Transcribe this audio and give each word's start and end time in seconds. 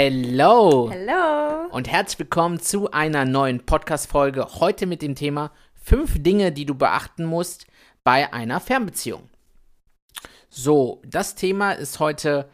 Hello 0.00 0.92
Hallo. 0.92 1.66
und 1.72 1.88
herzlich 1.88 2.20
willkommen 2.20 2.60
zu 2.60 2.88
einer 2.92 3.24
neuen 3.24 3.66
Podcast-Folge. 3.66 4.46
Heute 4.60 4.86
mit 4.86 5.02
dem 5.02 5.16
Thema 5.16 5.50
fünf 5.74 6.22
Dinge, 6.22 6.52
die 6.52 6.66
du 6.66 6.76
beachten 6.76 7.24
musst 7.24 7.66
bei 8.04 8.32
einer 8.32 8.60
Fernbeziehung. 8.60 9.28
So, 10.50 11.02
das 11.04 11.34
Thema 11.34 11.72
ist 11.72 11.98
heute, 11.98 12.48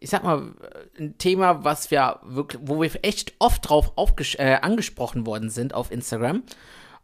ich 0.00 0.08
sag 0.08 0.24
mal, 0.24 0.54
ein 0.98 1.18
Thema, 1.18 1.62
was 1.62 1.90
wir 1.90 2.20
wirklich, 2.22 2.62
wo 2.64 2.80
wir 2.80 2.90
echt 3.02 3.34
oft 3.38 3.68
drauf 3.68 3.92
äh, 4.38 4.54
angesprochen 4.62 5.26
worden 5.26 5.50
sind 5.50 5.74
auf 5.74 5.90
Instagram. 5.90 6.42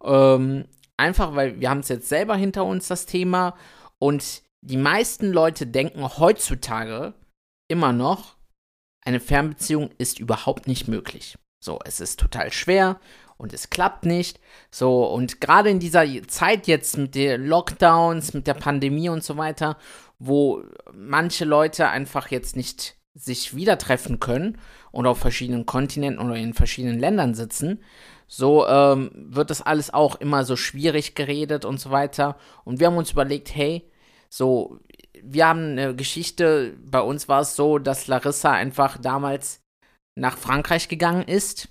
Ähm, 0.03 0.65
einfach, 0.97 1.35
weil 1.35 1.61
wir 1.61 1.69
haben 1.69 1.81
es 1.81 1.89
jetzt 1.89 2.09
selber 2.09 2.37
hinter 2.37 2.65
uns, 2.65 2.89
das 2.89 3.05
Thema. 3.05 3.55
Und 3.99 4.45
die 4.63 4.79
meisten 4.79 5.31
Leute 5.31 5.67
denken 5.67 6.09
heutzutage 6.17 7.13
immer 7.69 7.93
noch, 7.93 8.34
eine 9.05 9.21
Fernbeziehung 9.21 9.91
ist 9.99 10.19
überhaupt 10.19 10.67
nicht 10.67 10.89
möglich. 10.89 11.37
So, 11.61 11.79
es 11.85 12.01
ist 12.01 12.21
total 12.21 12.53
schwer 12.53 13.01
und 13.37 13.53
es 13.53 13.71
klappt 13.71 14.05
nicht. 14.05 14.41
So, 14.71 15.05
und 15.07 15.41
gerade 15.41 15.71
in 15.71 15.81
dieser 15.81 16.05
Zeit 16.27 16.67
jetzt 16.67 16.97
mit 16.97 17.15
den 17.15 17.47
Lockdowns, 17.47 18.35
mit 18.35 18.47
der 18.47 18.55
Pandemie 18.55 19.09
und 19.09 19.25
so 19.25 19.37
weiter, 19.37 19.79
wo 20.19 20.63
manche 20.93 21.45
Leute 21.45 21.89
einfach 21.89 22.31
jetzt 22.31 22.57
nicht 22.57 22.97
sich 23.15 23.55
wieder 23.55 23.79
treffen 23.79 24.19
können 24.21 24.59
und 24.91 25.07
auf 25.07 25.19
verschiedenen 25.19 25.67
Kontinenten 25.67 26.25
oder 26.25 26.37
in 26.37 26.55
verschiedenen 26.55 26.99
Ländern 26.99 27.35
sitzen, 27.35 27.83
so 28.27 28.67
ähm, 28.67 29.11
wird 29.15 29.51
das 29.51 29.63
alles 29.63 29.93
auch 29.93 30.17
immer 30.17 30.45
so 30.45 30.57
schwierig 30.57 31.15
geredet 31.15 31.65
und 31.65 31.79
so 31.79 31.91
weiter. 31.91 32.37
Und 32.65 32.81
wir 32.81 32.89
haben 32.89 32.97
uns 32.97 33.13
überlegt, 33.13 33.55
hey, 33.55 33.91
so, 34.29 34.81
wir 35.23 35.47
haben 35.47 35.73
eine 35.73 35.95
Geschichte, 35.95 36.77
bei 36.91 37.01
uns 37.01 37.29
war 37.29 37.41
es 37.41 37.57
so, 37.57 37.79
dass 37.79 38.07
Larissa 38.07 38.53
einfach 38.53 38.99
damals 38.99 39.61
nach 40.19 40.39
Frankreich 40.39 40.89
gegangen 40.89 41.25
ist. 41.25 41.69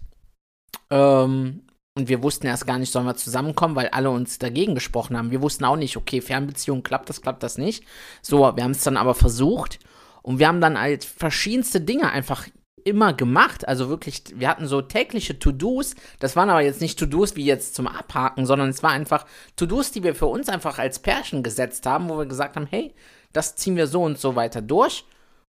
Ähm, 0.89 1.63
und 1.95 2.07
wir 2.07 2.23
wussten 2.23 2.47
erst 2.47 2.65
gar 2.65 2.79
nicht, 2.79 2.91
sollen 2.91 3.05
wir 3.05 3.15
zusammenkommen, 3.15 3.75
weil 3.75 3.89
alle 3.89 4.09
uns 4.09 4.39
dagegen 4.39 4.73
gesprochen 4.73 5.15
haben. 5.15 5.29
Wir 5.29 5.41
wussten 5.41 5.65
auch 5.65 5.75
nicht, 5.75 5.95
okay, 5.95 6.21
Fernbeziehung, 6.21 6.81
klappt 6.81 7.09
das, 7.09 7.21
klappt 7.21 7.43
das 7.43 7.57
nicht. 7.57 7.83
So, 8.21 8.39
wir 8.55 8.63
haben 8.63 8.71
es 8.71 8.83
dann 8.83 8.97
aber 8.97 9.13
versucht. 9.13 9.79
Und 10.23 10.39
wir 10.39 10.47
haben 10.47 10.61
dann 10.61 10.79
halt 10.79 11.03
verschiedenste 11.03 11.81
Dinge 11.81 12.11
einfach 12.11 12.47
immer 12.83 13.13
gemacht. 13.13 13.67
Also 13.67 13.89
wirklich, 13.89 14.23
wir 14.35 14.49
hatten 14.49 14.67
so 14.67 14.81
tägliche 14.81 15.37
To-Dos. 15.37 15.95
Das 16.19 16.35
waren 16.35 16.49
aber 16.49 16.61
jetzt 16.61 16.81
nicht 16.81 16.97
To-Dos 16.97 17.35
wie 17.35 17.45
jetzt 17.45 17.75
zum 17.75 17.87
Abhaken, 17.87 18.45
sondern 18.45 18.69
es 18.69 18.81
war 18.81 18.91
einfach 18.91 19.25
To-Dos, 19.55 19.91
die 19.91 20.03
wir 20.03 20.15
für 20.15 20.25
uns 20.25 20.49
einfach 20.49 20.79
als 20.79 20.99
Pärchen 20.99 21.43
gesetzt 21.43 21.85
haben, 21.85 22.09
wo 22.09 22.17
wir 22.17 22.25
gesagt 22.25 22.55
haben, 22.55 22.67
hey, 22.69 22.93
das 23.33 23.55
ziehen 23.55 23.75
wir 23.75 23.87
so 23.87 24.03
und 24.03 24.17
so 24.17 24.35
weiter 24.35 24.61
durch. 24.61 25.05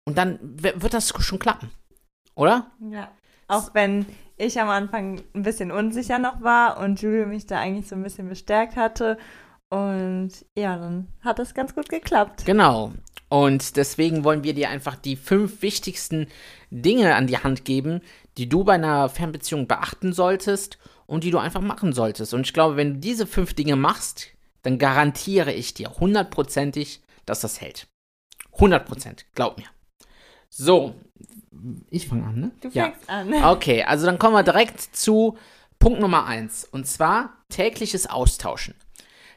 Und 0.05 0.17
dann 0.17 0.39
wird 0.41 0.93
das 0.93 1.09
schon 1.09 1.39
klappen. 1.39 1.71
Oder? 2.35 2.71
Ja. 2.91 3.09
Auch 3.47 3.73
wenn 3.73 4.05
ich 4.37 4.59
am 4.59 4.69
Anfang 4.69 5.21
ein 5.33 5.43
bisschen 5.43 5.71
unsicher 5.71 6.19
noch 6.19 6.41
war 6.41 6.79
und 6.79 7.01
Julio 7.01 7.25
mich 7.25 7.45
da 7.45 7.59
eigentlich 7.59 7.87
so 7.87 7.95
ein 7.95 8.03
bisschen 8.03 8.27
bestärkt 8.29 8.75
hatte. 8.75 9.17
Und 9.69 10.31
ja, 10.55 10.77
dann 10.77 11.07
hat 11.21 11.39
es 11.39 11.53
ganz 11.53 11.73
gut 11.73 11.89
geklappt. 11.89 12.45
Genau. 12.45 12.93
Und 13.29 13.75
deswegen 13.77 14.23
wollen 14.23 14.43
wir 14.43 14.53
dir 14.53 14.69
einfach 14.69 14.95
die 14.95 15.15
fünf 15.15 15.61
wichtigsten 15.61 16.27
Dinge 16.69 17.15
an 17.15 17.27
die 17.27 17.39
Hand 17.39 17.65
geben, 17.65 18.01
die 18.37 18.47
du 18.47 18.63
bei 18.63 18.73
einer 18.73 19.09
Fernbeziehung 19.09 19.67
beachten 19.67 20.13
solltest 20.13 20.77
und 21.07 21.23
die 21.23 21.31
du 21.31 21.39
einfach 21.39 21.61
machen 21.61 21.93
solltest. 21.93 22.33
Und 22.33 22.41
ich 22.41 22.53
glaube, 22.53 22.77
wenn 22.77 22.95
du 22.95 22.99
diese 22.99 23.25
fünf 23.25 23.53
Dinge 23.53 23.75
machst, 23.75 24.27
dann 24.61 24.77
garantiere 24.77 25.53
ich 25.53 25.73
dir 25.73 25.91
hundertprozentig, 25.99 27.01
dass 27.25 27.41
das 27.41 27.61
hält. 27.61 27.87
100 28.53 28.85
Prozent, 28.85 29.25
glaub 29.35 29.57
mir. 29.57 29.65
So, 30.49 30.95
ich 31.89 32.07
fange 32.07 32.25
an, 32.25 32.39
ne? 32.39 32.51
Du 32.61 32.69
Ja. 32.69 32.85
fängst 32.85 33.09
an. 33.09 33.33
Okay, 33.43 33.83
also 33.83 34.05
dann 34.05 34.19
kommen 34.19 34.33
wir 34.35 34.43
direkt 34.43 34.79
zu 34.79 35.37
Punkt 35.79 35.99
Nummer 35.99 36.25
eins 36.25 36.65
und 36.65 36.87
zwar 36.87 37.43
tägliches 37.49 38.07
Austauschen. 38.07 38.75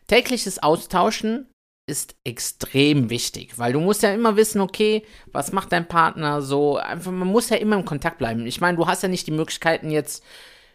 Tägliches 0.07 0.63
Austauschen 0.63 1.49
ist 1.87 2.15
extrem 2.25 3.11
wichtig, 3.11 3.59
weil 3.59 3.73
du 3.73 3.81
musst 3.81 4.03
ja 4.03 4.13
immer 4.13 4.37
wissen, 4.37 4.61
okay, 4.61 5.05
was 5.33 5.53
macht 5.53 5.73
dein 5.73 5.89
Partner 5.89 6.43
so, 6.43 6.77
einfach, 6.77 7.11
man 7.11 7.29
muss 7.29 7.49
ja 7.49 7.57
immer 7.57 7.77
im 7.77 7.85
Kontakt 7.85 8.19
bleiben. 8.19 8.47
Ich 8.47 8.61
meine, 8.61 8.77
du 8.77 8.87
hast 8.87 9.03
ja 9.03 9.09
nicht 9.09 9.27
die 9.27 9.33
Möglichkeiten 9.33 9.91
jetzt 9.91 10.23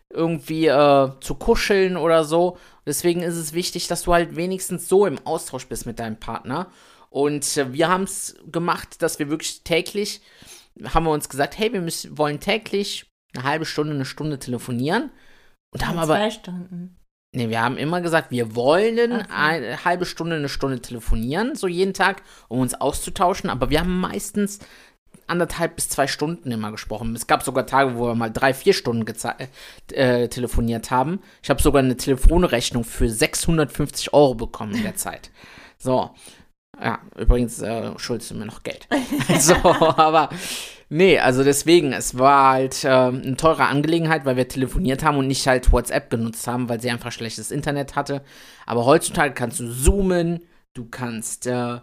irgendwie 0.10 0.68
äh, 0.68 1.10
zu 1.22 1.36
kuscheln 1.36 1.98
oder 1.98 2.24
so. 2.24 2.58
Deswegen 2.86 3.22
ist 3.22 3.36
es 3.36 3.54
wichtig, 3.54 3.88
dass 3.88 4.04
du 4.04 4.14
halt 4.14 4.36
wenigstens 4.36 4.88
so 4.90 5.06
im 5.06 5.20
Austausch 5.26 5.68
bist 5.68 5.86
mit 5.86 6.00
deinem 6.00 6.20
Partner. 6.20 6.72
Und 7.14 7.58
äh, 7.58 7.72
wir 7.74 7.90
haben 7.90 8.04
es 8.06 8.36
gemacht, 8.52 9.04
dass 9.04 9.20
wir 9.20 9.30
wirklich 9.30 9.62
täglich, 9.64 10.20
haben 10.84 11.06
wir 11.06 11.12
uns 11.12 11.30
gesagt, 11.30 11.60
hey, 11.60 11.72
wir 11.72 11.80
müssen, 11.82 12.18
wollen 12.18 12.40
täglich 12.40 13.06
eine 13.36 13.44
halbe 13.44 13.66
Stunde, 13.66 13.94
eine 13.94 14.06
Stunde 14.06 14.40
telefonieren. 14.40 15.12
Und 15.72 15.86
haben 15.86 16.00
aber, 16.00 16.16
Zwei 16.16 16.32
Stunden. 16.32 16.98
nee, 17.36 17.50
wir 17.50 17.62
haben 17.62 17.78
immer 17.78 18.02
gesagt, 18.02 18.32
wir 18.32 18.56
wollen 18.56 19.12
so. 19.12 19.26
eine 19.30 19.86
halbe 19.86 20.08
Stunde, 20.08 20.38
eine 20.38 20.50
Stunde 20.50 20.82
telefonieren, 20.82 21.56
so 21.56 21.68
jeden 21.68 21.94
Tag, 21.94 22.24
um 22.48 22.60
uns 22.62 22.74
auszutauschen. 22.74 23.52
Aber 23.52 23.70
wir 23.70 23.82
haben 23.82 24.00
meistens 24.00 24.58
anderthalb 25.28 25.76
bis 25.76 25.90
zwei 25.90 26.08
Stunden 26.08 26.52
immer 26.52 26.72
gesprochen. 26.72 27.16
Es 27.16 27.28
gab 27.28 27.44
sogar 27.44 27.68
Tage, 27.68 27.96
wo 27.96 28.08
wir 28.08 28.16
mal 28.16 28.32
drei, 28.32 28.56
vier 28.56 28.74
Stunden 28.74 29.04
geze- 29.06 29.36
äh, 29.92 30.28
telefoniert 30.30 30.90
haben. 30.90 31.22
Ich 31.44 31.52
habe 31.52 31.62
sogar 31.62 31.84
eine 31.84 31.96
Telefonrechnung 31.96 32.84
für 32.84 33.08
650 33.08 34.14
Euro 34.16 34.34
bekommen 34.34 34.74
in 34.74 34.82
der 34.82 34.96
Zeit. 35.06 35.30
So. 35.78 36.10
Ja, 36.84 37.00
übrigens 37.18 37.62
äh, 37.62 37.98
schuldest 37.98 38.32
du 38.32 38.36
mir 38.36 38.46
noch 38.46 38.62
Geld. 38.64 38.90
so, 39.40 39.56
aber 39.56 40.28
nee, 40.90 41.18
also 41.18 41.46
deswegen, 41.46 41.94
es 41.94 42.18
war 42.18 42.52
halt 42.52 42.84
äh, 42.84 42.90
eine 42.90 43.38
teure 43.38 43.68
Angelegenheit, 43.68 44.26
weil 44.26 44.36
wir 44.36 44.50
telefoniert 44.50 45.02
haben 45.02 45.18
und 45.18 45.28
nicht 45.28 45.48
halt 45.48 45.72
WhatsApp 45.72 46.10
genutzt 46.10 46.46
haben, 46.46 46.68
weil 46.68 46.82
sie 46.82 46.92
einfach 46.92 47.14
schlechtes 47.14 47.52
Internet 47.52 47.96
hatte. 47.96 48.22
Aber 48.66 48.86
heutzutage 48.86 49.34
kannst 49.34 49.62
du 49.62 49.72
zoomen, 49.72 50.42
du 50.74 50.86
kannst 50.90 51.48
äh, 51.48 51.78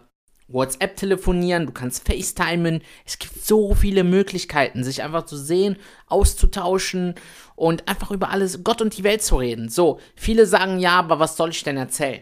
WhatsApp 0.47 0.97
telefonieren, 0.97 1.65
du 1.65 1.71
kannst 1.71 2.07
FaceTimen. 2.07 2.83
Es 3.03 3.17
gibt 3.17 3.43
so 3.43 3.73
viele 3.73 4.03
Möglichkeiten, 4.03 4.83
sich 4.83 5.01
einfach 5.01 5.25
zu 5.25 5.35
sehen, 5.35 5.77
auszutauschen 6.05 7.15
und 7.55 7.87
einfach 7.87 8.11
über 8.11 8.29
alles, 8.29 8.63
Gott 8.63 8.83
und 8.83 8.95
die 8.95 9.03
Welt 9.03 9.23
zu 9.23 9.37
reden. 9.37 9.67
So, 9.67 9.99
viele 10.15 10.45
sagen 10.45 10.77
ja, 10.77 10.99
aber 10.99 11.19
was 11.19 11.37
soll 11.37 11.49
ich 11.49 11.63
denn 11.63 11.77
erzählen? 11.77 12.21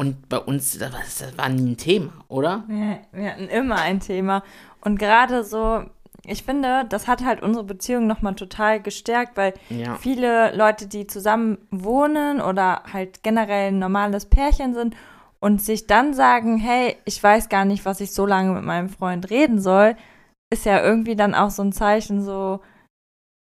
Und 0.00 0.28
bei 0.28 0.38
uns, 0.38 0.78
das 0.78 0.92
war, 0.92 1.00
das 1.00 1.36
war 1.36 1.48
nie 1.48 1.72
ein 1.72 1.76
Thema, 1.76 2.12
oder? 2.28 2.62
Wir, 2.68 3.00
wir 3.12 3.30
hatten 3.32 3.48
immer 3.48 3.76
ein 3.76 3.98
Thema. 3.98 4.44
Und 4.80 4.96
gerade 4.96 5.42
so, 5.42 5.82
ich 6.24 6.44
finde, 6.44 6.84
das 6.88 7.08
hat 7.08 7.24
halt 7.24 7.42
unsere 7.42 7.64
Beziehung 7.64 8.06
nochmal 8.06 8.36
total 8.36 8.80
gestärkt, 8.80 9.36
weil 9.36 9.54
Ja. 9.70 9.96
viele 9.96 10.54
Leute, 10.56 10.86
die 10.86 11.08
zusammen 11.08 11.58
wohnen 11.72 12.40
oder 12.40 12.84
halt 12.92 13.24
generell 13.24 13.72
ein 13.72 13.80
normales 13.80 14.26
Pärchen 14.26 14.72
sind 14.72 14.94
und 15.40 15.60
sich 15.62 15.88
dann 15.88 16.14
sagen, 16.14 16.58
hey, 16.58 16.96
ich 17.04 17.20
weiß 17.20 17.48
gar 17.48 17.64
nicht, 17.64 17.84
was 17.84 18.00
ich 18.00 18.12
so 18.12 18.24
lange 18.24 18.52
mit 18.52 18.62
meinem 18.64 18.88
Freund 18.90 19.30
reden 19.30 19.60
soll, 19.60 19.96
ist 20.50 20.64
ja 20.64 20.80
irgendwie 20.80 21.16
dann 21.16 21.34
auch 21.34 21.50
so 21.50 21.62
ein 21.62 21.72
Zeichen 21.72 22.22
so, 22.22 22.60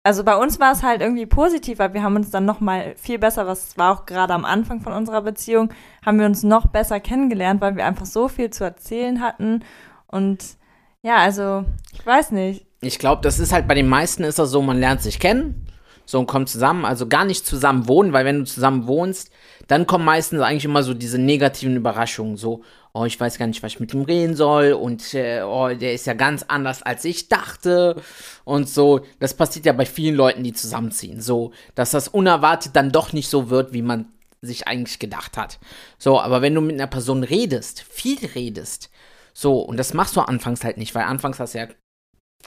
also 0.05 0.23
bei 0.23 0.35
uns 0.35 0.59
war 0.59 0.71
es 0.71 0.83
halt 0.83 1.01
irgendwie 1.01 1.25
positiv, 1.25 1.79
weil 1.79 1.95
wir 1.95 2.03
haben 2.03 2.15
uns 2.15 2.29
dann 2.29 2.45
noch 2.45 2.59
mal 2.59 2.93
viel 2.95 3.17
besser, 3.17 3.47
was 3.47 3.75
war 3.75 3.91
auch 3.91 4.05
gerade 4.05 4.35
am 4.35 4.45
Anfang 4.45 4.79
von 4.79 4.93
unserer 4.93 5.23
Beziehung, 5.23 5.73
haben 6.05 6.19
wir 6.19 6.27
uns 6.27 6.43
noch 6.43 6.67
besser 6.67 6.99
kennengelernt, 6.99 7.59
weil 7.59 7.75
wir 7.75 7.87
einfach 7.87 8.05
so 8.05 8.27
viel 8.27 8.51
zu 8.51 8.63
erzählen 8.63 9.19
hatten. 9.19 9.63
Und 10.05 10.57
ja, 11.01 11.15
also 11.15 11.65
ich 11.91 12.05
weiß 12.05 12.31
nicht. 12.31 12.67
Ich 12.81 12.99
glaube, 12.99 13.23
das 13.23 13.39
ist 13.39 13.51
halt 13.51 13.67
bei 13.67 13.73
den 13.73 13.87
meisten 13.87 14.23
ist 14.23 14.37
das 14.37 14.51
so, 14.51 14.61
man 14.61 14.77
lernt 14.77 15.01
sich 15.01 15.19
kennen, 15.19 15.64
so 16.05 16.19
und 16.19 16.27
kommt 16.27 16.49
zusammen, 16.49 16.85
also 16.85 17.07
gar 17.07 17.25
nicht 17.25 17.45
zusammen 17.45 17.87
wohnen, 17.87 18.13
weil 18.13 18.25
wenn 18.25 18.39
du 18.39 18.45
zusammen 18.45 18.87
wohnst, 18.87 19.31
dann 19.67 19.87
kommen 19.87 20.05
meistens 20.05 20.41
eigentlich 20.41 20.65
immer 20.65 20.83
so 20.83 20.93
diese 20.93 21.17
negativen 21.17 21.75
Überraschungen, 21.75 22.37
so, 22.37 22.63
oh, 22.93 23.05
ich 23.05 23.19
weiß 23.19 23.37
gar 23.37 23.47
nicht, 23.47 23.61
was 23.63 23.73
ich 23.73 23.79
mit 23.79 23.93
ihm 23.93 24.03
reden 24.03 24.35
soll 24.35 24.73
und 24.73 25.13
äh, 25.13 25.41
oh, 25.41 25.69
der 25.69 25.93
ist 25.93 26.05
ja 26.05 26.13
ganz 26.13 26.43
anders, 26.47 26.81
als 26.83 27.03
ich 27.05 27.27
dachte 27.27 28.01
und 28.43 28.69
so. 28.69 29.01
Das 29.19 29.33
passiert 29.33 29.65
ja 29.65 29.73
bei 29.73 29.85
vielen 29.85 30.15
Leuten, 30.15 30.43
die 30.43 30.53
zusammenziehen, 30.53 31.21
so, 31.21 31.51
dass 31.75 31.91
das 31.91 32.07
unerwartet 32.07 32.75
dann 32.75 32.91
doch 32.91 33.11
nicht 33.11 33.29
so 33.29 33.49
wird, 33.49 33.73
wie 33.73 33.81
man 33.81 34.07
sich 34.41 34.67
eigentlich 34.67 34.99
gedacht 34.99 35.37
hat. 35.37 35.59
So, 35.97 36.19
aber 36.19 36.41
wenn 36.41 36.55
du 36.55 36.61
mit 36.61 36.75
einer 36.75 36.87
Person 36.87 37.23
redest, 37.23 37.81
viel 37.81 38.19
redest, 38.35 38.89
so, 39.33 39.59
und 39.59 39.77
das 39.77 39.93
machst 39.93 40.15
du 40.15 40.21
anfangs 40.21 40.63
halt 40.63 40.77
nicht, 40.77 40.95
weil 40.95 41.03
anfangs 41.03 41.39
hast 41.39 41.55
du 41.55 41.57
ja 41.59 41.67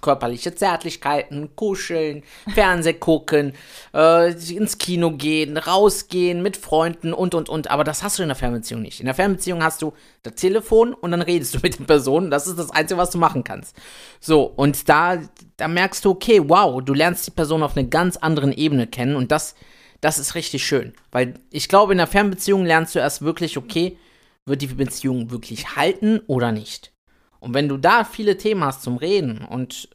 körperliche 0.00 0.54
Zärtlichkeiten, 0.54 1.54
kuscheln, 1.56 2.22
Fernseh 2.54 2.94
gucken, 2.94 3.52
äh, 3.94 4.32
ins 4.32 4.78
Kino 4.78 5.12
gehen, 5.12 5.56
rausgehen 5.56 6.42
mit 6.42 6.56
Freunden 6.56 7.12
und 7.12 7.34
und 7.34 7.48
und. 7.48 7.70
Aber 7.70 7.84
das 7.84 8.02
hast 8.02 8.18
du 8.18 8.22
in 8.22 8.28
der 8.28 8.36
Fernbeziehung 8.36 8.82
nicht. 8.82 9.00
In 9.00 9.06
der 9.06 9.14
Fernbeziehung 9.14 9.62
hast 9.62 9.82
du 9.82 9.92
das 10.22 10.34
Telefon 10.34 10.94
und 10.94 11.10
dann 11.10 11.22
redest 11.22 11.54
du 11.54 11.58
mit 11.62 11.78
den 11.78 11.86
Personen. 11.86 12.30
Das 12.30 12.46
ist 12.46 12.58
das 12.58 12.70
Einzige, 12.70 12.98
was 12.98 13.10
du 13.10 13.18
machen 13.18 13.44
kannst. 13.44 13.76
So, 14.20 14.44
und 14.44 14.88
da, 14.88 15.18
da 15.56 15.68
merkst 15.68 16.04
du, 16.04 16.10
okay, 16.10 16.42
wow, 16.44 16.82
du 16.82 16.94
lernst 16.94 17.26
die 17.26 17.32
Person 17.32 17.62
auf 17.62 17.76
einer 17.76 17.88
ganz 17.88 18.16
anderen 18.16 18.52
Ebene 18.52 18.86
kennen 18.86 19.16
und 19.16 19.32
das, 19.32 19.54
das 20.00 20.18
ist 20.18 20.34
richtig 20.34 20.64
schön. 20.64 20.94
Weil 21.10 21.34
ich 21.50 21.68
glaube, 21.68 21.92
in 21.92 21.98
der 21.98 22.06
Fernbeziehung 22.06 22.64
lernst 22.64 22.94
du 22.94 22.98
erst 22.98 23.22
wirklich, 23.22 23.56
okay, 23.56 23.98
wird 24.46 24.62
die 24.62 24.68
Beziehung 24.68 25.30
wirklich 25.30 25.76
halten 25.76 26.20
oder 26.26 26.52
nicht? 26.52 26.92
Und 27.40 27.54
wenn 27.54 27.68
du 27.68 27.76
da 27.76 28.04
viele 28.04 28.36
Themen 28.36 28.64
hast 28.64 28.82
zum 28.82 28.96
Reden 28.96 29.44
und 29.44 29.88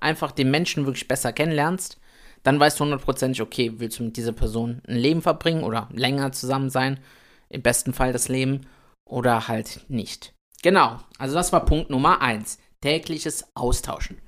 einfach 0.00 0.32
den 0.32 0.50
Menschen 0.50 0.86
wirklich 0.86 1.08
besser 1.08 1.32
kennenlernst, 1.32 1.98
dann 2.42 2.58
weißt 2.58 2.80
du 2.80 2.84
hundertprozentig, 2.84 3.42
okay, 3.42 3.72
willst 3.76 3.98
du 3.98 4.04
mit 4.04 4.16
dieser 4.16 4.32
Person 4.32 4.80
ein 4.88 4.96
Leben 4.96 5.22
verbringen 5.22 5.62
oder 5.62 5.88
länger 5.92 6.32
zusammen 6.32 6.70
sein, 6.70 7.00
im 7.48 7.62
besten 7.62 7.92
Fall 7.92 8.12
das 8.12 8.28
Leben 8.28 8.62
oder 9.04 9.48
halt 9.48 9.84
nicht. 9.88 10.32
Genau, 10.62 10.98
also 11.18 11.34
das 11.34 11.52
war 11.52 11.64
Punkt 11.64 11.90
Nummer 11.90 12.22
eins, 12.22 12.58
tägliches 12.80 13.44
Austauschen. 13.54 14.18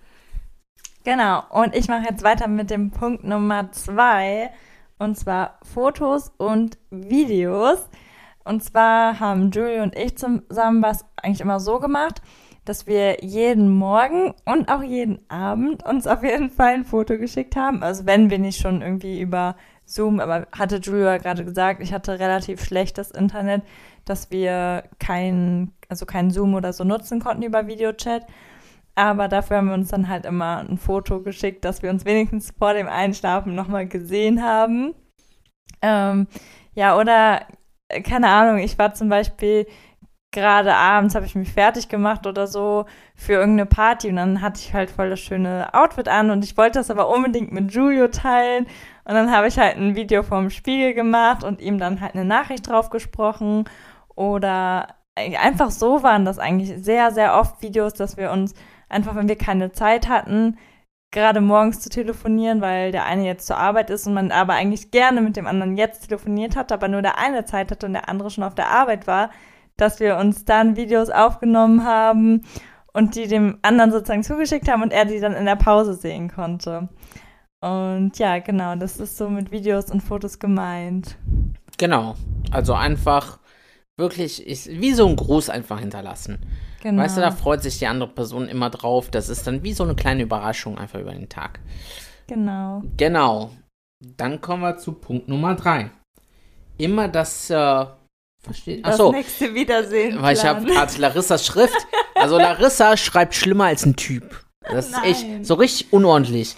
Genau, 1.05 1.43
und 1.50 1.75
ich 1.75 1.88
mache 1.88 2.06
jetzt 2.08 2.22
weiter 2.22 2.48
mit 2.48 2.70
dem 2.70 2.90
Punkt 2.90 3.25
Nummer 3.25 3.72
zwei, 3.72 4.50
und 4.98 5.19
zwar 5.19 5.58
Fotos 5.62 6.31
und 6.37 6.78
Videos. 6.90 7.78
Und 8.44 8.62
zwar 8.62 9.20
haben 9.20 9.50
Julie 9.50 9.82
und 9.82 9.96
ich 9.96 10.16
zusammen 10.16 10.82
was 10.82 11.04
eigentlich 11.16 11.40
immer 11.40 11.60
so 11.60 11.78
gemacht, 11.78 12.22
dass 12.64 12.86
wir 12.86 13.24
jeden 13.24 13.70
Morgen 13.70 14.34
und 14.44 14.68
auch 14.70 14.82
jeden 14.82 15.18
Abend 15.28 15.84
uns 15.84 16.06
auf 16.06 16.22
jeden 16.22 16.50
Fall 16.50 16.74
ein 16.74 16.84
Foto 16.84 17.18
geschickt 17.18 17.56
haben. 17.56 17.82
Also 17.82 18.06
wenn 18.06 18.30
wir 18.30 18.38
nicht 18.38 18.60
schon 18.60 18.82
irgendwie 18.82 19.20
über 19.20 19.56
Zoom, 19.84 20.20
aber 20.20 20.46
hatte 20.52 20.76
Julia 20.76 21.18
gerade 21.18 21.44
gesagt, 21.44 21.82
ich 21.82 21.92
hatte 21.92 22.18
relativ 22.18 22.64
schlechtes 22.64 23.10
Internet, 23.10 23.62
dass 24.04 24.30
wir 24.30 24.84
kein, 24.98 25.72
also 25.88 26.06
kein 26.06 26.30
Zoom 26.30 26.54
oder 26.54 26.72
so 26.72 26.84
nutzen 26.84 27.20
konnten 27.20 27.42
über 27.42 27.66
Videochat. 27.66 28.26
Aber 28.94 29.28
dafür 29.28 29.56
haben 29.56 29.68
wir 29.68 29.74
uns 29.74 29.88
dann 29.90 30.08
halt 30.08 30.26
immer 30.26 30.58
ein 30.58 30.76
Foto 30.76 31.20
geschickt, 31.22 31.64
dass 31.64 31.82
wir 31.82 31.90
uns 31.90 32.04
wenigstens 32.04 32.52
vor 32.56 32.74
dem 32.74 32.88
Einschlafen 32.88 33.54
nochmal 33.54 33.86
gesehen 33.86 34.42
haben. 34.42 34.94
Ähm, 35.80 36.26
ja, 36.74 36.98
oder 36.98 37.46
keine 38.04 38.28
Ahnung, 38.28 38.58
ich 38.58 38.78
war 38.78 38.94
zum 38.94 39.08
Beispiel 39.08 39.66
gerade 40.32 40.74
abends 40.74 41.14
habe 41.14 41.26
ich 41.26 41.34
mich 41.34 41.52
fertig 41.52 41.88
gemacht 41.88 42.26
oder 42.26 42.46
so 42.46 42.86
für 43.14 43.34
irgendeine 43.34 43.66
Party 43.66 44.08
und 44.08 44.16
dann 44.16 44.40
hatte 44.40 44.60
ich 44.60 44.72
halt 44.72 44.90
voll 44.90 45.10
das 45.10 45.20
schöne 45.20 45.68
Outfit 45.74 46.08
an 46.08 46.30
und 46.30 46.42
ich 46.42 46.56
wollte 46.56 46.78
das 46.78 46.90
aber 46.90 47.08
unbedingt 47.08 47.52
mit 47.52 47.70
Julio 47.72 48.08
teilen 48.08 48.66
und 49.04 49.14
dann 49.14 49.30
habe 49.30 49.48
ich 49.48 49.58
halt 49.58 49.76
ein 49.76 49.94
Video 49.94 50.22
vom 50.22 50.48
Spiegel 50.48 50.94
gemacht 50.94 51.44
und 51.44 51.60
ihm 51.60 51.78
dann 51.78 52.00
halt 52.00 52.14
eine 52.14 52.24
Nachricht 52.24 52.66
drauf 52.68 52.88
gesprochen 52.88 53.64
oder 54.14 54.88
einfach 55.16 55.70
so 55.70 56.02
waren 56.02 56.24
das 56.24 56.38
eigentlich 56.38 56.82
sehr, 56.82 57.10
sehr 57.10 57.34
oft 57.38 57.60
Videos, 57.60 57.92
dass 57.92 58.16
wir 58.16 58.30
uns 58.30 58.54
einfach, 58.88 59.14
wenn 59.14 59.28
wir 59.28 59.36
keine 59.36 59.72
Zeit 59.72 60.08
hatten, 60.08 60.56
gerade 61.12 61.40
morgens 61.40 61.80
zu 61.80 61.90
telefonieren, 61.90 62.60
weil 62.60 62.90
der 62.90 63.04
eine 63.04 63.24
jetzt 63.24 63.46
zur 63.46 63.58
Arbeit 63.58 63.90
ist 63.90 64.06
und 64.06 64.14
man 64.14 64.32
aber 64.32 64.54
eigentlich 64.54 64.90
gerne 64.90 65.20
mit 65.20 65.36
dem 65.36 65.46
anderen 65.46 65.76
jetzt 65.76 66.08
telefoniert 66.08 66.56
hat, 66.56 66.72
aber 66.72 66.88
nur 66.88 67.02
der 67.02 67.18
eine 67.18 67.44
Zeit 67.44 67.70
hatte 67.70 67.86
und 67.86 67.92
der 67.92 68.08
andere 68.08 68.30
schon 68.30 68.44
auf 68.44 68.54
der 68.54 68.70
Arbeit 68.70 69.06
war, 69.06 69.30
dass 69.76 70.00
wir 70.00 70.16
uns 70.16 70.44
dann 70.44 70.74
Videos 70.74 71.10
aufgenommen 71.10 71.84
haben 71.84 72.42
und 72.92 73.14
die 73.14 73.28
dem 73.28 73.58
anderen 73.62 73.92
sozusagen 73.92 74.24
zugeschickt 74.24 74.68
haben 74.68 74.82
und 74.82 74.92
er 74.92 75.04
die 75.04 75.20
dann 75.20 75.34
in 75.34 75.44
der 75.44 75.56
Pause 75.56 75.94
sehen 75.94 76.30
konnte. 76.30 76.88
Und 77.60 78.18
ja, 78.18 78.38
genau, 78.38 78.74
das 78.74 78.98
ist 78.98 79.16
so 79.16 79.28
mit 79.28 79.52
Videos 79.52 79.90
und 79.90 80.00
Fotos 80.00 80.38
gemeint. 80.38 81.16
Genau, 81.78 82.16
also 82.50 82.74
einfach 82.74 83.38
wirklich, 83.96 84.46
ich, 84.46 84.66
wie 84.68 84.94
so 84.94 85.06
ein 85.06 85.16
Gruß 85.16 85.50
einfach 85.50 85.78
hinterlassen. 85.78 86.38
Genau. 86.82 87.02
Weißt 87.02 87.17
du, 87.17 87.20
da 87.20 87.31
freut 87.31 87.62
sich 87.62 87.79
die 87.79 87.87
andere 87.87 88.11
Person 88.11 88.49
immer 88.49 88.69
drauf. 88.69 89.11
Das 89.11 89.29
ist 89.29 89.46
dann 89.46 89.62
wie 89.62 89.73
so 89.73 89.84
eine 89.84 89.94
kleine 89.94 90.23
Überraschung 90.23 90.79
einfach 90.79 90.99
über 90.99 91.12
den 91.12 91.29
Tag. 91.29 91.61
Genau. 92.26 92.82
Genau. 92.96 93.50
Dann 94.00 94.40
kommen 94.40 94.62
wir 94.62 94.76
zu 94.76 94.93
Punkt 94.93 95.29
Nummer 95.29 95.55
drei. 95.55 95.90
Immer 96.79 97.06
das 97.06 97.50
äh, 97.50 97.87
Versteht? 98.43 98.84
Achso. 98.84 99.12
Das 99.12 99.17
nächste 99.20 99.55
Wiedersehen. 99.55 100.20
Weil 100.20 100.37
ich 100.37 100.44
habe 100.44 100.64
gerade 100.64 100.93
Larissas 100.99 101.46
Schrift. 101.46 101.76
Also 102.17 102.38
Larissa 102.38 102.96
schreibt 102.96 103.34
schlimmer 103.34 103.67
als 103.67 103.87
ein 103.87 103.94
Typ. 103.94 104.44
Das 104.69 104.87
ist 104.87 104.93
Nein. 104.93 105.05
echt 105.05 105.46
so 105.46 105.55
richtig 105.55 105.93
unordentlich. 105.93 106.55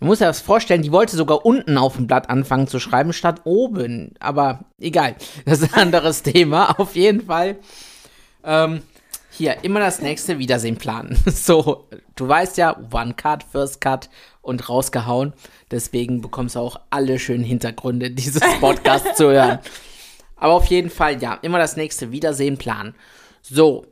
Man 0.00 0.08
muss 0.08 0.18
sich 0.18 0.26
das 0.26 0.40
vorstellen, 0.40 0.82
die 0.82 0.92
wollte 0.92 1.16
sogar 1.16 1.44
unten 1.44 1.78
auf 1.78 1.96
dem 1.96 2.06
Blatt 2.06 2.30
anfangen 2.30 2.66
zu 2.66 2.80
schreiben, 2.80 3.12
statt 3.12 3.42
oben. 3.44 4.14
Aber 4.20 4.64
egal, 4.80 5.16
das 5.44 5.60
ist 5.60 5.74
ein 5.74 5.82
anderes 5.82 6.22
Thema. 6.24 6.78
Auf 6.78 6.96
jeden 6.96 7.26
Fall. 7.26 7.58
Ähm, 8.44 8.82
hier, 9.36 9.64
immer 9.64 9.80
das 9.80 10.00
nächste 10.00 10.38
Wiedersehen 10.38 10.76
planen. 10.76 11.18
So, 11.26 11.88
du 12.14 12.28
weißt 12.28 12.56
ja, 12.56 12.78
One 12.92 13.14
Cut, 13.14 13.42
First 13.42 13.80
Cut 13.80 14.08
und 14.42 14.68
rausgehauen. 14.68 15.32
Deswegen 15.70 16.20
bekommst 16.20 16.54
du 16.54 16.60
auch 16.60 16.80
alle 16.90 17.18
schönen 17.18 17.44
Hintergründe 17.44 18.10
dieses 18.10 18.42
Podcasts 18.60 19.16
zu 19.16 19.30
hören. 19.30 19.58
Aber 20.36 20.54
auf 20.54 20.66
jeden 20.66 20.90
Fall, 20.90 21.20
ja, 21.20 21.34
immer 21.42 21.58
das 21.58 21.76
nächste 21.76 22.12
Wiedersehen 22.12 22.58
planen. 22.58 22.94
So. 23.42 23.86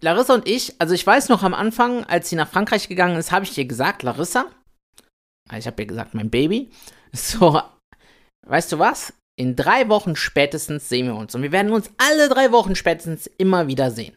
Larissa 0.00 0.34
und 0.34 0.48
ich, 0.48 0.74
also 0.80 0.94
ich 0.94 1.06
weiß 1.06 1.28
noch 1.28 1.42
am 1.42 1.54
Anfang, 1.54 2.04
als 2.04 2.28
sie 2.28 2.36
nach 2.36 2.48
Frankreich 2.48 2.88
gegangen 2.88 3.16
ist, 3.16 3.32
habe 3.32 3.44
ich 3.44 3.56
ihr 3.56 3.64
gesagt, 3.64 4.02
Larissa, 4.02 4.46
ah, 5.48 5.56
ich 5.56 5.66
habe 5.66 5.80
ihr 5.82 5.86
gesagt, 5.86 6.14
mein 6.14 6.30
Baby, 6.30 6.70
so, 7.12 7.60
weißt 8.46 8.72
du 8.72 8.78
was? 8.78 9.14
In 9.38 9.56
drei 9.56 9.88
Wochen 9.88 10.14
spätestens 10.14 10.88
sehen 10.88 11.06
wir 11.06 11.16
uns. 11.16 11.34
Und 11.34 11.42
wir 11.42 11.52
werden 11.52 11.72
uns 11.72 11.90
alle 11.96 12.28
drei 12.28 12.52
Wochen 12.52 12.74
spätestens 12.74 13.26
immer 13.38 13.66
wieder 13.66 13.90
sehen. 13.90 14.16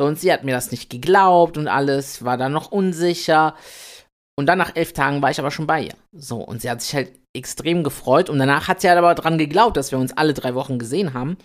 So, 0.00 0.06
und 0.06 0.18
sie 0.18 0.32
hat 0.32 0.44
mir 0.44 0.54
das 0.54 0.70
nicht 0.70 0.88
geglaubt 0.88 1.58
und 1.58 1.68
alles, 1.68 2.24
war 2.24 2.38
dann 2.38 2.52
noch 2.52 2.72
unsicher. 2.72 3.54
Und 4.34 4.46
dann 4.46 4.56
nach 4.56 4.74
elf 4.74 4.94
Tagen 4.94 5.20
war 5.20 5.30
ich 5.30 5.38
aber 5.38 5.50
schon 5.50 5.66
bei 5.66 5.82
ihr. 5.82 5.94
So, 6.10 6.38
und 6.38 6.62
sie 6.62 6.70
hat 6.70 6.80
sich 6.80 6.94
halt 6.94 7.12
extrem 7.34 7.84
gefreut. 7.84 8.30
Und 8.30 8.38
danach 8.38 8.66
hat 8.66 8.80
sie 8.80 8.88
halt 8.88 8.96
aber 8.96 9.14
dran 9.14 9.36
geglaubt, 9.36 9.76
dass 9.76 9.92
wir 9.92 9.98
uns 9.98 10.16
alle 10.16 10.32
drei 10.32 10.54
Wochen 10.54 10.78
gesehen 10.78 11.12
haben. 11.12 11.36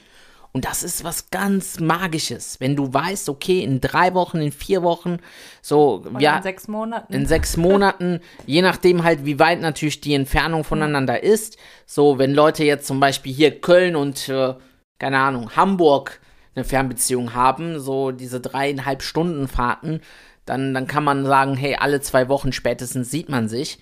Und 0.54 0.64
das 0.64 0.84
ist 0.84 1.04
was 1.04 1.32
ganz 1.32 1.82
Magisches, 1.82 2.62
wenn 2.62 2.78
du 2.78 2.94
weißt, 2.94 3.28
okay, 3.28 3.62
in 3.62 3.82
drei 3.82 4.14
Wochen, 4.14 4.38
in 4.38 4.54
vier 4.54 4.84
Wochen, 4.84 5.18
so, 5.62 6.06
ja. 6.20 6.38
In 6.38 6.44
sechs 6.44 6.70
Monaten. 6.70 7.14
In 7.14 7.26
sechs 7.26 7.58
Monaten, 7.58 8.22
je 8.46 8.62
nachdem 8.62 9.04
halt, 9.04 9.26
wie 9.26 9.38
weit 9.38 9.60
natürlich 9.60 10.00
die 10.00 10.14
Entfernung 10.14 10.64
voneinander 10.64 11.22
ist. 11.22 11.58
So, 11.86 12.20
wenn 12.20 12.34
Leute 12.34 12.64
jetzt 12.64 12.88
zum 12.88 13.02
Beispiel 13.02 13.34
hier 13.34 13.60
Köln 13.60 13.98
und, 13.98 14.30
äh, 14.30 14.54
keine 14.98 15.18
Ahnung, 15.18 15.58
Hamburg 15.58 16.22
eine 16.56 16.66
Fernbeziehung 16.66 17.34
haben, 17.34 17.80
so 17.80 18.12
diese 18.12 18.40
dreieinhalb 18.40 19.02
Stunden 19.02 19.48
Fahrten, 19.48 20.02
dann, 20.46 20.74
dann 20.74 20.88
kann 20.88 21.04
man 21.04 21.26
sagen, 21.26 21.56
hey, 21.56 21.76
alle 21.76 22.02
zwei 22.02 22.30
Wochen 22.30 22.52
spätestens 22.52 23.12
sieht 23.12 23.30
man 23.30 23.50
sich. 23.50 23.80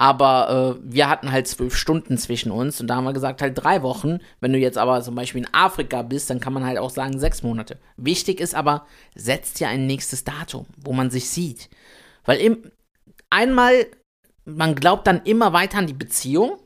Aber 0.00 0.78
äh, 0.78 0.80
wir 0.84 1.08
hatten 1.08 1.32
halt 1.32 1.48
zwölf 1.48 1.76
Stunden 1.76 2.18
zwischen 2.18 2.52
uns 2.52 2.80
und 2.80 2.86
da 2.86 2.96
haben 2.96 3.04
wir 3.04 3.12
gesagt, 3.12 3.42
halt 3.42 3.60
drei 3.62 3.82
Wochen. 3.82 4.20
Wenn 4.40 4.52
du 4.52 4.58
jetzt 4.58 4.78
aber 4.78 5.02
zum 5.02 5.16
Beispiel 5.16 5.42
in 5.42 5.52
Afrika 5.52 6.02
bist, 6.02 6.30
dann 6.30 6.38
kann 6.38 6.52
man 6.52 6.64
halt 6.64 6.78
auch 6.78 6.90
sagen 6.90 7.18
sechs 7.18 7.42
Monate. 7.42 7.78
Wichtig 7.96 8.38
ist 8.40 8.54
aber, 8.54 8.86
setzt 9.16 9.58
dir 9.58 9.68
ein 9.68 9.86
nächstes 9.86 10.22
Datum, 10.22 10.66
wo 10.76 10.92
man 10.92 11.10
sich 11.10 11.28
sieht. 11.28 11.68
Weil 12.24 12.38
im, 12.38 12.70
einmal, 13.28 13.86
man 14.44 14.76
glaubt 14.76 15.06
dann 15.08 15.22
immer 15.24 15.52
weiter 15.52 15.78
an 15.78 15.88
die 15.88 15.94
Beziehung, 15.94 16.60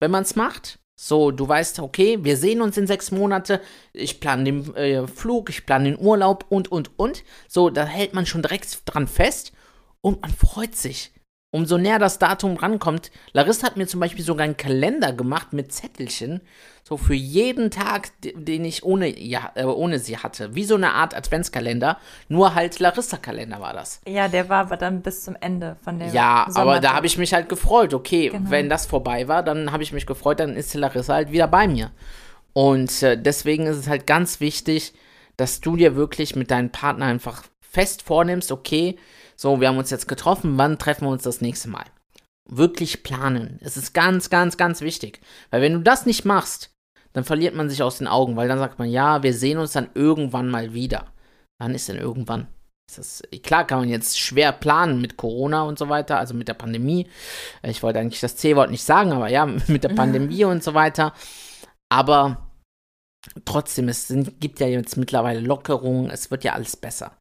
wenn 0.00 0.10
man 0.10 0.24
es 0.24 0.34
macht. 0.34 0.80
So, 0.98 1.30
du 1.30 1.46
weißt, 1.46 1.80
okay, 1.80 2.18
wir 2.22 2.38
sehen 2.38 2.62
uns 2.62 2.78
in 2.78 2.86
sechs 2.86 3.10
Monate, 3.10 3.60
ich 3.92 4.18
plane 4.18 4.44
den 4.44 4.74
äh, 4.76 5.06
Flug, 5.06 5.50
ich 5.50 5.66
plane 5.66 5.90
den 5.90 5.98
Urlaub 5.98 6.46
und, 6.48 6.72
und, 6.72 6.98
und. 6.98 7.22
So, 7.48 7.68
da 7.68 7.84
hält 7.84 8.14
man 8.14 8.24
schon 8.24 8.40
direkt 8.40 8.80
dran 8.86 9.06
fest 9.06 9.52
und 10.00 10.22
man 10.22 10.30
freut 10.30 10.74
sich. 10.74 11.12
Umso 11.56 11.78
näher 11.78 11.98
das 11.98 12.18
Datum 12.18 12.56
rankommt. 12.56 13.10
Larissa 13.32 13.66
hat 13.66 13.78
mir 13.78 13.86
zum 13.86 13.98
Beispiel 13.98 14.22
sogar 14.22 14.44
einen 14.44 14.58
Kalender 14.58 15.14
gemacht 15.14 15.54
mit 15.54 15.72
Zettelchen, 15.72 16.42
so 16.84 16.98
für 16.98 17.14
jeden 17.14 17.70
Tag, 17.70 18.10
den 18.20 18.66
ich 18.66 18.84
ohne, 18.84 19.18
ja, 19.18 19.52
äh, 19.54 19.64
ohne 19.64 19.98
sie 19.98 20.18
hatte. 20.18 20.54
Wie 20.54 20.64
so 20.64 20.74
eine 20.74 20.92
Art 20.92 21.16
Adventskalender, 21.16 21.96
nur 22.28 22.54
halt 22.54 22.78
Larissa-Kalender 22.78 23.58
war 23.58 23.72
das. 23.72 24.02
Ja, 24.06 24.28
der 24.28 24.50
war 24.50 24.66
aber 24.66 24.76
dann 24.76 25.00
bis 25.00 25.24
zum 25.24 25.34
Ende 25.40 25.78
von 25.82 25.98
der 25.98 26.08
Ja, 26.08 26.46
aber 26.54 26.78
da 26.80 26.92
habe 26.92 27.06
ich 27.06 27.16
mich 27.16 27.32
halt 27.32 27.48
gefreut. 27.48 27.94
Okay, 27.94 28.28
genau. 28.28 28.50
wenn 28.50 28.68
das 28.68 28.84
vorbei 28.84 29.26
war, 29.26 29.42
dann 29.42 29.72
habe 29.72 29.82
ich 29.82 29.94
mich 29.94 30.04
gefreut, 30.04 30.40
dann 30.40 30.56
ist 30.56 30.74
Larissa 30.74 31.14
halt 31.14 31.32
wieder 31.32 31.48
bei 31.48 31.66
mir. 31.66 31.90
Und 32.52 33.02
äh, 33.02 33.16
deswegen 33.16 33.64
ist 33.64 33.78
es 33.78 33.88
halt 33.88 34.06
ganz 34.06 34.40
wichtig, 34.40 34.92
dass 35.38 35.62
du 35.62 35.74
dir 35.76 35.96
wirklich 35.96 36.36
mit 36.36 36.50
deinem 36.50 36.68
Partner 36.68 37.06
einfach 37.06 37.44
fest 37.62 38.02
vornimmst, 38.02 38.52
okay, 38.52 38.96
so, 39.36 39.60
wir 39.60 39.68
haben 39.68 39.78
uns 39.78 39.90
jetzt 39.90 40.08
getroffen, 40.08 40.56
wann 40.56 40.78
treffen 40.78 41.04
wir 41.04 41.10
uns 41.10 41.22
das 41.22 41.40
nächste 41.40 41.68
Mal? 41.68 41.84
Wirklich 42.48 43.02
planen. 43.02 43.58
Es 43.60 43.76
ist 43.76 43.92
ganz, 43.92 44.30
ganz, 44.30 44.56
ganz 44.56 44.80
wichtig. 44.80 45.20
Weil 45.50 45.62
wenn 45.62 45.74
du 45.74 45.80
das 45.80 46.06
nicht 46.06 46.24
machst, 46.24 46.70
dann 47.12 47.24
verliert 47.24 47.54
man 47.54 47.68
sich 47.68 47.82
aus 47.82 47.98
den 47.98 48.06
Augen, 48.06 48.36
weil 48.36 48.48
dann 48.48 48.58
sagt 48.58 48.78
man, 48.78 48.90
ja, 48.90 49.22
wir 49.22 49.34
sehen 49.34 49.58
uns 49.58 49.72
dann 49.72 49.90
irgendwann 49.94 50.48
mal 50.48 50.74
wieder. 50.74 51.06
Wann 51.58 51.74
ist 51.74 51.88
denn 51.88 51.96
irgendwann? 51.96 52.48
Das, 52.94 53.22
klar 53.42 53.66
kann 53.66 53.80
man 53.80 53.88
jetzt 53.88 54.18
schwer 54.18 54.52
planen 54.52 55.00
mit 55.00 55.16
Corona 55.16 55.62
und 55.62 55.78
so 55.78 55.88
weiter, 55.88 56.18
also 56.18 56.34
mit 56.34 56.46
der 56.48 56.54
Pandemie. 56.54 57.08
Ich 57.62 57.82
wollte 57.82 57.98
eigentlich 57.98 58.20
das 58.20 58.36
C-Wort 58.36 58.70
nicht 58.70 58.84
sagen, 58.84 59.12
aber 59.12 59.28
ja, 59.28 59.46
mit 59.66 59.82
der 59.82 59.88
Pandemie 59.90 60.44
und 60.44 60.62
so 60.62 60.74
weiter. 60.74 61.12
Aber 61.88 62.48
trotzdem, 63.44 63.88
es 63.88 64.08
sind, 64.08 64.40
gibt 64.40 64.60
ja 64.60 64.68
jetzt 64.68 64.96
mittlerweile 64.96 65.40
Lockerungen, 65.40 66.10
es 66.10 66.30
wird 66.30 66.44
ja 66.44 66.52
alles 66.52 66.76
besser. 66.76 67.18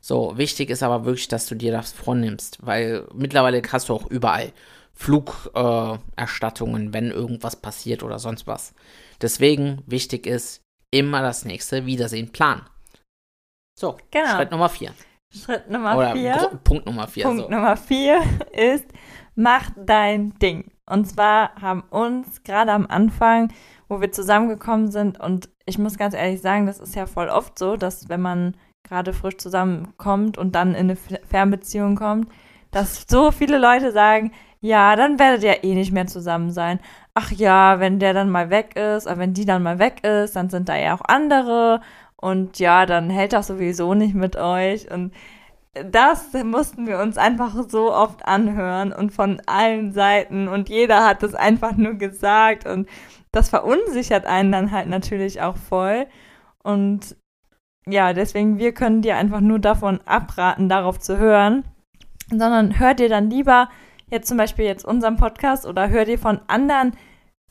So, 0.00 0.36
wichtig 0.38 0.70
ist 0.70 0.82
aber 0.82 1.04
wirklich, 1.04 1.28
dass 1.28 1.46
du 1.46 1.54
dir 1.54 1.72
das 1.72 1.92
vornimmst, 1.92 2.58
weil 2.64 3.06
mittlerweile 3.14 3.62
hast 3.70 3.88
du 3.88 3.94
auch 3.94 4.06
überall 4.06 4.52
Flugerstattungen, 4.92 6.88
äh, 6.88 6.92
wenn 6.92 7.10
irgendwas 7.10 7.56
passiert 7.56 8.02
oder 8.02 8.18
sonst 8.18 8.46
was. 8.46 8.72
Deswegen 9.20 9.82
wichtig 9.86 10.26
ist, 10.26 10.62
immer 10.90 11.22
das 11.22 11.44
nächste 11.44 11.86
Wiedersehen 11.86 12.32
planen. 12.32 12.62
So, 13.78 13.96
genau. 14.10 14.36
Schritt 14.36 14.50
Nummer 14.50 14.68
vier. 14.68 14.92
Schritt 15.30 15.68
Nummer 15.68 15.96
Oder 15.96 16.12
vier. 16.12 16.60
Punkt 16.64 16.86
Nummer 16.86 17.06
vier. 17.08 17.24
Punkt 17.24 17.42
so. 17.42 17.50
Nummer 17.50 17.76
vier 17.76 18.22
ist, 18.52 18.86
mach 19.34 19.70
dein 19.76 20.38
Ding. 20.38 20.70
Und 20.88 21.06
zwar 21.06 21.54
haben 21.60 21.82
uns 21.90 22.42
gerade 22.42 22.72
am 22.72 22.86
Anfang, 22.86 23.52
wo 23.88 24.00
wir 24.00 24.12
zusammengekommen 24.12 24.90
sind, 24.90 25.20
und 25.20 25.50
ich 25.66 25.78
muss 25.78 25.98
ganz 25.98 26.14
ehrlich 26.14 26.40
sagen, 26.40 26.66
das 26.66 26.78
ist 26.78 26.94
ja 26.94 27.06
voll 27.06 27.28
oft 27.28 27.58
so, 27.58 27.76
dass 27.76 28.08
wenn 28.08 28.20
man 28.20 28.56
gerade 28.88 29.12
frisch 29.12 29.36
zusammenkommt 29.38 30.38
und 30.38 30.54
dann 30.54 30.74
in 30.74 30.90
eine 30.90 30.96
Fernbeziehung 30.96 31.96
kommt, 31.96 32.28
dass 32.70 33.04
so 33.08 33.30
viele 33.30 33.58
Leute 33.58 33.92
sagen, 33.92 34.32
ja, 34.60 34.96
dann 34.96 35.18
werdet 35.18 35.44
ihr 35.44 35.64
eh 35.64 35.74
nicht 35.74 35.92
mehr 35.92 36.06
zusammen 36.06 36.50
sein. 36.50 36.80
Ach 37.14 37.30
ja, 37.30 37.80
wenn 37.80 37.98
der 37.98 38.14
dann 38.14 38.30
mal 38.30 38.50
weg 38.50 38.76
ist, 38.76 39.06
oder 39.06 39.18
wenn 39.18 39.34
die 39.34 39.44
dann 39.44 39.62
mal 39.62 39.78
weg 39.78 40.04
ist, 40.04 40.36
dann 40.36 40.50
sind 40.50 40.68
da 40.68 40.76
ja 40.76 40.94
auch 40.94 41.02
andere 41.06 41.80
und 42.16 42.58
ja, 42.58 42.86
dann 42.86 43.10
hält 43.10 43.32
das 43.32 43.46
sowieso 43.46 43.94
nicht 43.94 44.14
mit 44.14 44.36
euch. 44.36 44.90
Und 44.90 45.12
das 45.90 46.32
mussten 46.44 46.86
wir 46.86 46.98
uns 46.98 47.18
einfach 47.18 47.54
so 47.68 47.92
oft 47.92 48.26
anhören 48.26 48.92
und 48.92 49.12
von 49.12 49.40
allen 49.46 49.92
Seiten. 49.92 50.48
Und 50.48 50.68
jeder 50.68 51.06
hat 51.06 51.22
das 51.22 51.34
einfach 51.34 51.76
nur 51.76 51.94
gesagt. 51.94 52.66
Und 52.66 52.88
das 53.32 53.50
verunsichert 53.50 54.26
einen 54.26 54.52
dann 54.52 54.72
halt 54.72 54.88
natürlich 54.88 55.42
auch 55.42 55.56
voll. 55.56 56.06
Und 56.62 57.16
ja, 57.88 58.12
deswegen, 58.12 58.58
wir 58.58 58.72
können 58.72 59.02
dir 59.02 59.16
einfach 59.16 59.40
nur 59.40 59.58
davon 59.58 60.00
abraten, 60.04 60.68
darauf 60.68 60.98
zu 60.98 61.18
hören. 61.18 61.64
Sondern 62.28 62.80
hör 62.80 62.94
dir 62.94 63.08
dann 63.08 63.30
lieber 63.30 63.68
jetzt 64.10 64.28
zum 64.28 64.36
Beispiel 64.36 64.64
jetzt 64.64 64.84
unseren 64.84 65.16
Podcast 65.16 65.64
oder 65.64 65.88
hör 65.88 66.04
dir 66.04 66.18
von 66.18 66.40
anderen 66.48 66.96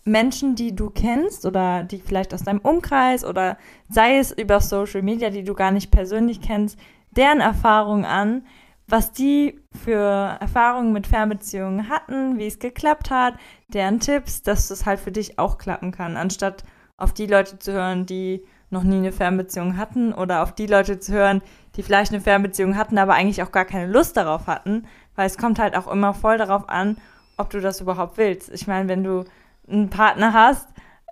Menschen, 0.04 0.56
die 0.56 0.76
du 0.76 0.90
kennst 0.90 1.46
oder 1.46 1.84
die 1.84 1.98
vielleicht 1.98 2.34
aus 2.34 2.44
deinem 2.44 2.60
Umkreis 2.60 3.26
oder 3.26 3.58
sei 3.90 4.18
es 4.18 4.32
über 4.32 4.60
Social 4.60 5.02
Media, 5.02 5.30
die 5.30 5.44
du 5.44 5.54
gar 5.54 5.72
nicht 5.72 5.92
persönlich 5.92 6.42
kennst, 6.42 6.78
deren 7.12 7.40
Erfahrungen 7.40 8.06
an, 8.06 8.46
was 8.88 9.14
die 9.14 9.60
für 9.84 10.38
Erfahrungen 10.40 10.94
mit 10.94 11.08
Fernbeziehungen 11.08 11.90
hatten, 11.90 12.38
wie 12.38 12.46
es 12.46 12.60
geklappt 12.60 13.10
hat, 13.10 13.36
deren 13.70 14.00
Tipps, 14.00 14.44
dass 14.44 14.70
es 14.70 14.86
halt 14.86 15.00
für 15.00 15.12
dich 15.12 15.40
auch 15.40 15.58
klappen 15.58 15.92
kann, 15.92 16.18
anstatt 16.18 16.64
auf 16.98 17.14
die 17.14 17.26
Leute 17.26 17.58
zu 17.58 17.72
hören, 17.72 18.06
die 18.06 18.46
noch 18.76 18.84
nie 18.84 18.98
eine 18.98 19.12
Fernbeziehung 19.12 19.78
hatten 19.78 20.14
oder 20.14 20.44
auf 20.44 20.54
die 20.54 20.68
Leute 20.68 21.00
zu 21.00 21.14
hören, 21.14 21.42
die 21.76 21.84
vielleicht 21.84 22.12
eine 22.12 22.22
Fernbeziehung 22.22 22.78
hatten, 22.78 22.98
aber 22.98 23.14
eigentlich 23.14 23.42
auch 23.42 23.52
gar 23.52 23.66
keine 23.66 23.92
Lust 23.92 24.18
darauf 24.18 24.48
hatten, 24.48 24.86
weil 25.16 25.26
es 25.26 25.38
kommt 25.38 25.60
halt 25.60 25.76
auch 25.76 25.88
immer 25.88 26.14
voll 26.14 26.38
darauf 26.38 26.70
an, 26.70 26.98
ob 27.38 27.50
du 27.50 27.60
das 27.62 27.82
überhaupt 27.82 28.18
willst. 28.18 28.50
Ich 28.50 28.68
meine, 28.68 28.88
wenn 28.88 29.04
du 29.04 29.24
einen 29.68 29.90
Partner 29.90 30.34
hast, 30.34 30.68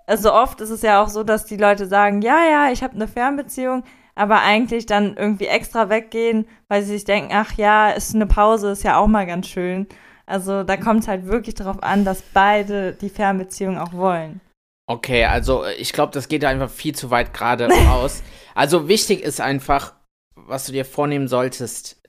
also 0.06 0.32
oft 0.32 0.60
ist 0.60 0.70
es 0.70 0.82
ja 0.82 1.02
auch 1.02 1.08
so, 1.08 1.24
dass 1.24 1.46
die 1.46 1.56
Leute 1.56 1.86
sagen, 1.86 2.22
ja, 2.22 2.44
ja, 2.44 2.70
ich 2.70 2.82
habe 2.82 2.94
eine 2.94 3.08
Fernbeziehung, 3.08 3.82
aber 4.14 4.42
eigentlich 4.42 4.86
dann 4.86 5.16
irgendwie 5.16 5.46
extra 5.46 5.88
weggehen, 5.88 6.46
weil 6.68 6.82
sie 6.82 6.92
sich 6.92 7.04
denken, 7.04 7.32
ach 7.34 7.52
ja, 7.54 7.90
ist 7.90 8.14
eine 8.14 8.26
Pause, 8.26 8.70
ist 8.70 8.84
ja 8.84 8.98
auch 8.98 9.06
mal 9.06 9.26
ganz 9.26 9.48
schön. 9.48 9.86
Also 10.26 10.62
da 10.62 10.76
kommt 10.76 11.00
es 11.00 11.08
halt 11.08 11.26
wirklich 11.26 11.54
darauf 11.54 11.82
an, 11.82 12.04
dass 12.04 12.22
beide 12.22 12.92
die 12.92 13.10
Fernbeziehung 13.10 13.78
auch 13.78 13.92
wollen. 13.92 14.40
Okay, 14.86 15.24
also 15.24 15.64
ich 15.64 15.92
glaube, 15.92 16.12
das 16.12 16.28
geht 16.28 16.44
einfach 16.44 16.70
viel 16.70 16.94
zu 16.94 17.10
weit 17.10 17.32
gerade 17.32 17.68
raus. 17.88 18.22
Also 18.54 18.88
wichtig 18.88 19.22
ist 19.22 19.40
einfach, 19.40 19.94
was 20.34 20.66
du 20.66 20.72
dir 20.72 20.84
vornehmen 20.84 21.28
solltest, 21.28 22.02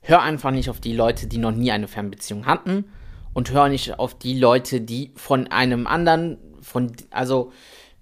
hör 0.00 0.22
einfach 0.22 0.50
nicht 0.50 0.68
auf 0.68 0.80
die 0.80 0.92
Leute, 0.92 1.26
die 1.26 1.38
noch 1.38 1.52
nie 1.52 1.70
eine 1.70 1.88
Fernbeziehung 1.88 2.46
hatten 2.46 2.84
und 3.32 3.50
hör 3.52 3.68
nicht 3.68 3.98
auf 3.98 4.18
die 4.18 4.38
Leute, 4.38 4.80
die 4.80 5.12
von 5.14 5.48
einem 5.48 5.86
anderen, 5.86 6.38
von, 6.60 6.92
also 7.10 7.52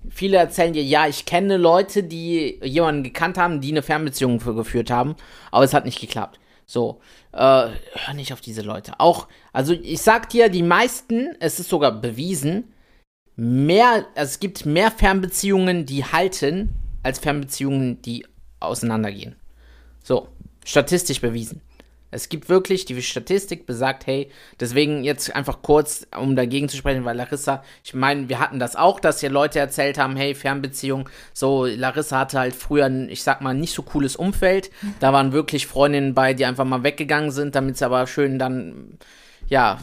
viele 0.09 0.39
erzählen 0.39 0.73
dir, 0.73 0.83
ja, 0.83 1.07
ich 1.07 1.27
kenne 1.27 1.57
Leute, 1.57 2.03
die 2.03 2.61
jemanden 2.63 3.03
gekannt 3.03 3.37
haben, 3.37 3.61
die 3.61 3.73
eine 3.73 3.83
Fernbeziehung 3.83 4.41
für 4.41 4.55
geführt 4.55 4.91
haben, 4.91 5.17
aber 5.51 5.65
es 5.65 5.75
hat 5.75 5.85
nicht 5.85 6.01
geklappt. 6.01 6.41
So, 6.67 7.01
äh, 7.33 7.37
hör 7.37 8.15
nicht 8.15 8.33
auf 8.33 8.41
diese 8.41 8.63
Leute. 8.63 8.95
Auch, 8.99 9.29
also 9.53 9.75
ich 9.75 10.01
sag 10.01 10.31
dir, 10.31 10.49
die 10.49 10.63
meisten, 10.63 11.37
es 11.41 11.61
ist 11.61 11.69
sogar 11.69 11.93
bewiesen, 11.93 12.74
mehr, 13.37 14.07
es 14.15 14.41
gibt 14.41 14.67
mehr 14.67 14.91
Fernbeziehungen, 14.91 15.87
die 15.87 16.05
halten, 16.05 16.75
als 17.03 17.19
Fernbeziehungen, 17.19 18.01
die 18.03 18.27
auseinandergehen. 18.61 19.37
So, 20.03 20.29
statistisch 20.65 21.21
bewiesen. 21.21 21.61
Es 22.15 22.29
gibt 22.29 22.49
wirklich, 22.49 22.85
die 22.85 23.03
Statistik 23.03 23.67
besagt, 23.67 24.07
hey, 24.07 24.31
deswegen 24.61 25.03
jetzt 25.03 25.35
einfach 25.35 25.63
kurz, 25.63 26.07
um 26.17 26.37
dagegen 26.37 26.69
zu 26.69 26.77
sprechen, 26.77 27.05
weil 27.05 27.17
Larissa, 27.17 27.65
ich 27.83 27.93
meine, 27.93 28.29
wir 28.29 28.39
hatten 28.39 28.61
das 28.61 28.77
auch, 28.77 29.01
dass 29.01 29.19
hier 29.19 29.31
Leute 29.31 29.59
erzählt 29.59 29.99
haben, 29.99 30.15
hey, 30.15 30.37
Fernbeziehung, 30.37 31.09
so, 31.33 31.67
Larissa 31.67 32.21
hatte 32.21 32.39
halt 32.39 32.55
früher, 32.55 32.89
ich 33.09 33.25
sag 33.25 33.41
mal, 33.41 33.53
nicht 33.53 33.75
so 33.75 33.83
cooles 33.83 34.15
Umfeld. 34.15 34.71
Da 35.01 35.13
waren 35.13 35.33
wirklich 35.33 35.67
Freundinnen 35.67 36.15
bei, 36.15 36.35
die 36.35 36.45
einfach 36.45 36.65
mal 36.65 36.85
weggegangen 36.85 37.33
sind, 37.33 37.57
damit 37.57 37.79
sie 37.79 37.85
aber 37.85 38.07
schön 38.07 38.39
dann, 38.39 38.97
ja, 39.49 39.81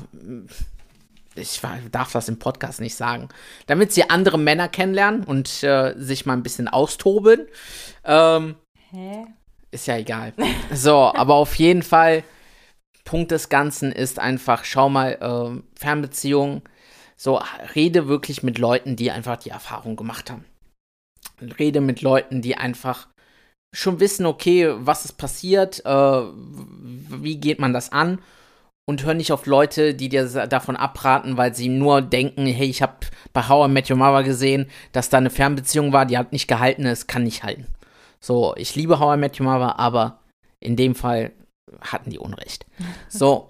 ich 1.41 1.61
darf 1.91 2.11
das 2.11 2.29
im 2.29 2.39
Podcast 2.39 2.79
nicht 2.79 2.95
sagen, 2.95 3.29
damit 3.67 3.91
sie 3.91 4.09
andere 4.09 4.37
Männer 4.37 4.69
kennenlernen 4.69 5.23
und 5.23 5.63
äh, 5.63 5.93
sich 5.97 6.25
mal 6.25 6.33
ein 6.33 6.43
bisschen 6.43 6.67
austoben. 6.67 7.47
Ähm, 8.05 8.55
Hä? 8.91 9.25
Ist 9.71 9.87
ja 9.87 9.97
egal. 9.97 10.33
So, 10.73 11.13
aber 11.13 11.35
auf 11.35 11.55
jeden 11.55 11.83
Fall, 11.83 12.23
Punkt 13.03 13.31
des 13.31 13.49
Ganzen 13.49 13.91
ist 13.91 14.19
einfach, 14.19 14.63
schau 14.63 14.89
mal, 14.89 15.17
äh, 15.19 15.79
Fernbeziehungen, 15.79 16.61
so, 17.15 17.39
rede 17.75 18.07
wirklich 18.07 18.41
mit 18.43 18.57
Leuten, 18.57 18.95
die 18.95 19.11
einfach 19.11 19.37
die 19.37 19.49
Erfahrung 19.49 19.95
gemacht 19.95 20.31
haben. 20.31 20.45
Rede 21.59 21.81
mit 21.81 22.01
Leuten, 22.01 22.41
die 22.41 22.55
einfach 22.55 23.07
schon 23.73 23.99
wissen, 23.99 24.25
okay, 24.25 24.73
was 24.77 25.05
ist 25.05 25.13
passiert, 25.13 25.85
äh, 25.85 25.89
wie 25.89 27.37
geht 27.37 27.59
man 27.59 27.73
das 27.73 27.91
an 27.91 28.19
und 28.87 29.03
hör 29.05 29.13
nicht 29.13 29.31
auf 29.31 29.45
Leute, 29.45 29.93
die 29.93 30.09
dir 30.09 30.25
davon 30.47 30.75
abraten, 30.75 31.37
weil 31.37 31.55
sie 31.55 31.69
nur 31.69 32.01
denken, 32.01 32.45
hey, 32.45 32.67
ich 32.67 32.81
habe 32.81 32.95
bei 33.33 33.47
How 33.47 33.67
I 33.67 33.71
Met 33.71 33.89
Your 33.89 33.97
Mother 33.97 34.23
gesehen, 34.23 34.67
dass 34.91 35.09
da 35.09 35.17
eine 35.17 35.29
Fernbeziehung 35.29 35.93
war, 35.93 36.05
die 36.05 36.17
hat 36.17 36.31
nicht 36.31 36.47
gehalten, 36.47 36.85
es 36.85 37.07
kann 37.07 37.23
nicht 37.23 37.43
halten. 37.43 37.67
So, 38.19 38.53
ich 38.55 38.75
liebe 38.75 38.99
How 38.99 39.15
I 39.15 39.19
Met 39.19 39.39
Your 39.39 39.45
Mother, 39.45 39.79
aber 39.79 40.19
in 40.59 40.75
dem 40.75 40.95
Fall 40.95 41.31
hatten 41.81 42.09
die 42.09 42.19
Unrecht. 42.19 42.65
So, 43.09 43.49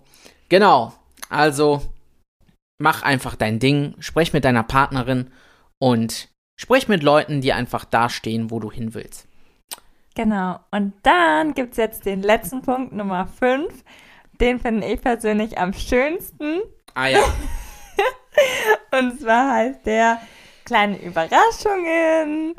genau. 0.50 0.94
Also, 1.30 1.82
mach 2.80 3.04
einfach 3.04 3.36
dein 3.36 3.60
Ding, 3.60 3.96
sprech 4.00 4.34
mit 4.34 4.44
deiner 4.44 4.64
Partnerin 4.64 5.32
und 5.80 6.30
sprech 6.60 6.88
mit 6.88 7.04
Leuten, 7.04 7.42
die 7.42 7.54
einfach 7.54 7.86
dastehen, 7.86 8.52
wo 8.52 8.60
du 8.60 8.72
hin 8.72 8.94
willst. 8.94 9.28
Genau. 10.16 10.60
Und 10.72 10.94
dann 11.04 11.54
gibt 11.54 11.72
es 11.72 11.78
jetzt 11.78 12.06
den 12.06 12.22
letzten 12.22 12.62
Punkt, 12.62 12.92
Nummer 12.94 13.28
5. 13.28 13.84
Den 14.42 14.60
finde 14.60 14.88
ich 14.88 15.00
persönlich 15.00 15.60
am 15.60 15.72
schönsten. 15.72 16.62
Ah 16.96 17.08
ja. 17.08 17.20
und 19.00 19.22
zwar 19.22 19.54
heißt 19.54 19.86
der 19.86 20.20
kleine 20.66 21.00
Überraschungen. 21.00 22.56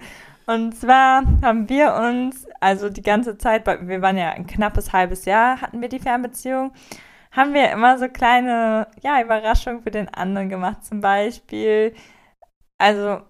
Und 0.47 0.77
zwar 0.77 1.25
haben 1.43 1.69
wir 1.69 1.95
uns, 1.95 2.47
also 2.61 2.89
die 2.89 3.03
ganze 3.03 3.37
Zeit, 3.37 3.67
wir 3.67 4.01
waren 4.01 4.17
ja 4.17 4.31
ein 4.31 4.47
knappes 4.47 4.93
halbes 4.93 5.25
Jahr, 5.25 5.61
hatten 5.61 5.81
wir 5.81 5.89
die 5.89 5.99
Fernbeziehung, 5.99 6.73
haben 7.33 7.53
wir 7.53 7.73
immer 7.73 7.99
so 7.99 8.09
kleine, 8.09 8.87
ja, 9.03 9.21
Überraschungen 9.21 9.83
für 9.83 9.91
den 9.91 10.09
anderen 10.09 10.49
gemacht. 10.49 10.85
Zum 10.85 11.01
Beispiel, 11.01 11.95
also 12.79 13.23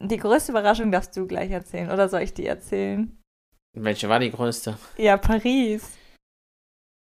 die 0.00 0.18
größte 0.18 0.52
Überraschung 0.52 0.92
darfst 0.92 1.16
du 1.16 1.26
gleich 1.26 1.50
erzählen, 1.50 1.90
oder 1.90 2.10
soll 2.10 2.20
ich 2.20 2.34
die 2.34 2.46
erzählen? 2.46 3.18
Welche 3.74 4.10
war 4.10 4.18
die 4.18 4.30
größte? 4.30 4.76
Ja, 4.98 5.16
Paris. 5.16 6.03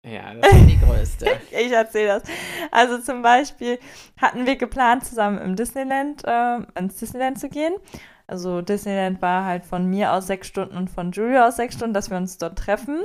Ja, 0.03 0.33
das 0.35 0.53
ist 0.53 0.67
die 0.67 0.79
größte. 0.79 1.27
ich 1.51 1.73
erzähle 1.73 2.09
das. 2.09 2.23
Also 2.71 2.99
zum 2.99 3.23
Beispiel 3.23 3.79
hatten 4.17 4.47
wir 4.47 4.57
geplant, 4.57 5.05
zusammen 5.05 5.39
im 5.39 5.57
Disneyland, 5.57 6.25
äh, 6.25 6.59
ins 6.79 6.97
Disneyland 6.97 7.39
zu 7.39 7.49
gehen. 7.49 7.75
Also 8.27 8.63
Disneyland 8.63 9.21
war 9.21 9.45
halt 9.45 9.65
von 9.65 9.87
mir 9.87 10.13
aus 10.13 10.27
sechs 10.29 10.47
Stunden 10.47 10.77
und 10.77 10.89
von 10.89 11.13
Julia 11.13 11.47
aus 11.49 11.57
sechs 11.57 11.75
Stunden, 11.75 11.95
dass 11.95 12.11
wir 12.11 12.17
uns 12.17 12.39
dort 12.39 12.59
treffen. 12.59 13.03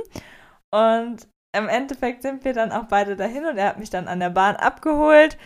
Und 0.70 1.28
im 1.52 1.68
Endeffekt 1.68 2.22
sind 2.22 2.44
wir 2.44 2.54
dann 2.54 2.72
auch 2.72 2.84
beide 2.84 3.16
dahin 3.16 3.44
und 3.44 3.58
er 3.58 3.68
hat 3.68 3.78
mich 3.78 3.90
dann 3.90 4.08
an 4.08 4.20
der 4.20 4.30
Bahn 4.30 4.56
abgeholt. 4.56 5.36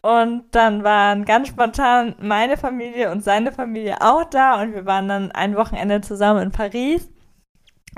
Und 0.00 0.44
dann 0.52 0.84
waren 0.84 1.24
ganz 1.24 1.48
spontan 1.48 2.16
meine 2.20 2.56
Familie 2.56 3.10
und 3.10 3.24
seine 3.24 3.52
Familie 3.52 4.00
auch 4.00 4.24
da 4.24 4.60
und 4.62 4.74
wir 4.74 4.86
waren 4.86 5.08
dann 5.08 5.32
ein 5.32 5.56
Wochenende 5.56 6.00
zusammen 6.00 6.42
in 6.42 6.52
Paris. 6.52 7.10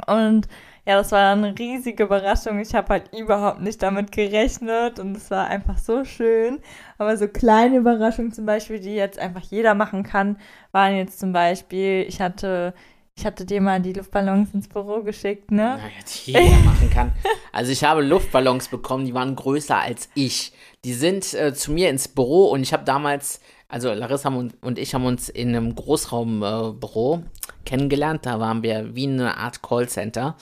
Und 0.07 0.49
ja, 0.90 0.97
das 0.97 1.12
war 1.12 1.35
eine 1.35 1.56
riesige 1.56 2.02
Überraschung. 2.02 2.59
Ich 2.59 2.75
habe 2.75 2.88
halt 2.88 3.14
überhaupt 3.16 3.61
nicht 3.61 3.80
damit 3.80 4.11
gerechnet 4.11 4.99
und 4.99 5.16
es 5.16 5.30
war 5.30 5.47
einfach 5.47 5.78
so 5.78 6.04
schön. 6.04 6.59
Aber 6.99 7.16
so 7.16 7.28
kleine 7.28 7.76
Überraschungen 7.76 8.32
zum 8.32 8.44
Beispiel, 8.44 8.80
die 8.80 8.97
jetzt 8.97 9.16
einfach 9.16 9.42
jeder 9.42 9.75
machen 9.75 10.02
kann, 10.02 10.37
waren 10.73 10.97
jetzt 10.97 11.20
zum 11.20 11.32
Beispiel, 11.32 12.04
ich 12.09 12.20
hatte, 12.20 12.75
ich 13.14 13.25
hatte 13.25 13.44
dir 13.44 13.61
mal 13.61 13.80
die 13.80 13.92
Luftballons 13.92 14.52
ins 14.52 14.66
Büro 14.66 15.04
geschickt, 15.04 15.52
ne? 15.52 15.78
Naja, 15.78 15.90
die 16.09 16.32
jeder 16.32 16.59
machen 16.64 16.90
kann. 16.90 17.12
Also 17.52 17.70
ich 17.70 17.85
habe 17.85 18.02
Luftballons 18.02 18.66
bekommen, 18.66 19.04
die 19.04 19.14
waren 19.14 19.37
größer 19.37 19.78
als 19.78 20.09
ich. 20.14 20.52
Die 20.85 20.94
sind 20.94 21.35
äh, 21.35 21.54
zu 21.54 21.70
mir 21.70 21.88
ins 21.88 22.09
Büro 22.09 22.47
und 22.47 22.62
ich 22.62 22.73
habe 22.73 22.82
damals, 22.82 23.40
also 23.68 23.92
Larissa 23.92 24.30
und, 24.30 24.61
und 24.61 24.76
ich 24.76 24.92
haben 24.92 25.06
uns 25.06 25.28
in 25.28 25.50
einem 25.50 25.73
Großraumbüro 25.73 27.18
äh, 27.18 27.50
kennengelernt. 27.64 28.26
Da 28.26 28.40
waren 28.40 28.64
wir 28.64 28.97
wie 28.97 29.06
eine 29.06 29.37
Art 29.37 29.62
Callcenter. 29.62 30.35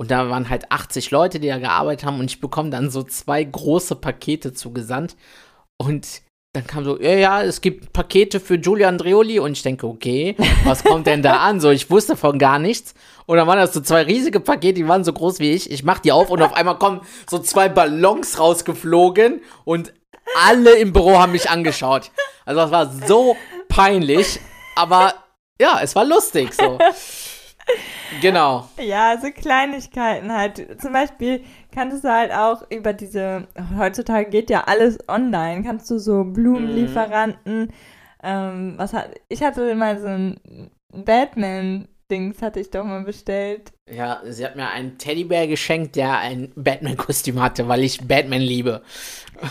Und 0.00 0.10
da 0.10 0.30
waren 0.30 0.48
halt 0.48 0.72
80 0.72 1.10
Leute, 1.10 1.40
die 1.40 1.48
da 1.48 1.58
gearbeitet 1.58 2.06
haben 2.06 2.20
und 2.20 2.30
ich 2.30 2.40
bekomme 2.40 2.70
dann 2.70 2.90
so 2.90 3.02
zwei 3.02 3.44
große 3.44 3.96
Pakete 3.96 4.54
zugesandt. 4.54 5.14
Und 5.76 6.22
dann 6.54 6.66
kam 6.66 6.84
so, 6.84 6.98
ja, 6.98 7.12
ja, 7.12 7.42
es 7.42 7.60
gibt 7.60 7.92
Pakete 7.92 8.40
für 8.40 8.58
Giulio 8.58 8.88
Andreoli 8.88 9.38
und 9.40 9.52
ich 9.52 9.62
denke, 9.62 9.86
okay, 9.86 10.36
was 10.64 10.84
kommt 10.84 11.06
denn 11.06 11.20
da 11.20 11.40
an? 11.40 11.60
So, 11.60 11.68
ich 11.68 11.90
wusste 11.90 12.16
von 12.16 12.38
gar 12.38 12.58
nichts. 12.58 12.94
Und 13.26 13.36
dann 13.36 13.46
waren 13.46 13.58
das 13.58 13.74
so 13.74 13.82
zwei 13.82 14.00
riesige 14.00 14.40
Pakete, 14.40 14.72
die 14.72 14.88
waren 14.88 15.04
so 15.04 15.12
groß 15.12 15.38
wie 15.38 15.50
ich. 15.50 15.70
Ich 15.70 15.84
mach 15.84 15.98
die 15.98 16.12
auf 16.12 16.30
und 16.30 16.40
auf 16.40 16.54
einmal 16.54 16.78
kommen 16.78 17.02
so 17.28 17.38
zwei 17.38 17.68
Ballons 17.68 18.38
rausgeflogen 18.38 19.42
und 19.66 19.92
alle 20.42 20.78
im 20.78 20.94
Büro 20.94 21.18
haben 21.18 21.32
mich 21.32 21.50
angeschaut. 21.50 22.10
Also 22.46 22.62
das 22.62 22.70
war 22.70 22.90
so 23.06 23.36
peinlich, 23.68 24.40
aber 24.76 25.12
ja, 25.60 25.78
es 25.82 25.94
war 25.94 26.06
lustig 26.06 26.54
so. 26.54 26.78
Genau. 28.20 28.68
Ja, 28.78 29.16
so 29.20 29.30
Kleinigkeiten 29.30 30.32
halt. 30.32 30.80
Zum 30.80 30.92
Beispiel 30.92 31.44
kannst 31.72 32.04
du 32.04 32.12
halt 32.12 32.32
auch 32.32 32.68
über 32.70 32.92
diese, 32.92 33.46
heutzutage 33.78 34.28
geht 34.28 34.50
ja 34.50 34.64
alles 34.64 34.98
online, 35.08 35.62
kannst 35.62 35.90
du 35.90 35.98
so 35.98 36.24
Blumenlieferanten, 36.24 37.60
mhm. 37.62 37.68
ähm, 38.22 38.74
was 38.76 38.92
hat, 38.92 39.10
ich 39.28 39.42
hatte 39.42 39.74
mal 39.74 39.98
so 40.00 40.08
ein 40.08 40.40
Batman 40.92 41.86
Dings 42.10 42.42
hatte 42.42 42.60
ich 42.60 42.70
doch 42.70 42.84
mal 42.84 43.04
bestellt. 43.04 43.72
Ja, 43.90 44.20
sie 44.24 44.44
hat 44.44 44.56
mir 44.56 44.68
einen 44.68 44.98
Teddybär 44.98 45.46
geschenkt, 45.46 45.96
der 45.96 46.18
ein 46.18 46.52
Batman-Kostüm 46.56 47.40
hatte, 47.40 47.68
weil 47.68 47.82
ich 47.82 48.06
Batman 48.06 48.40
liebe. 48.40 48.82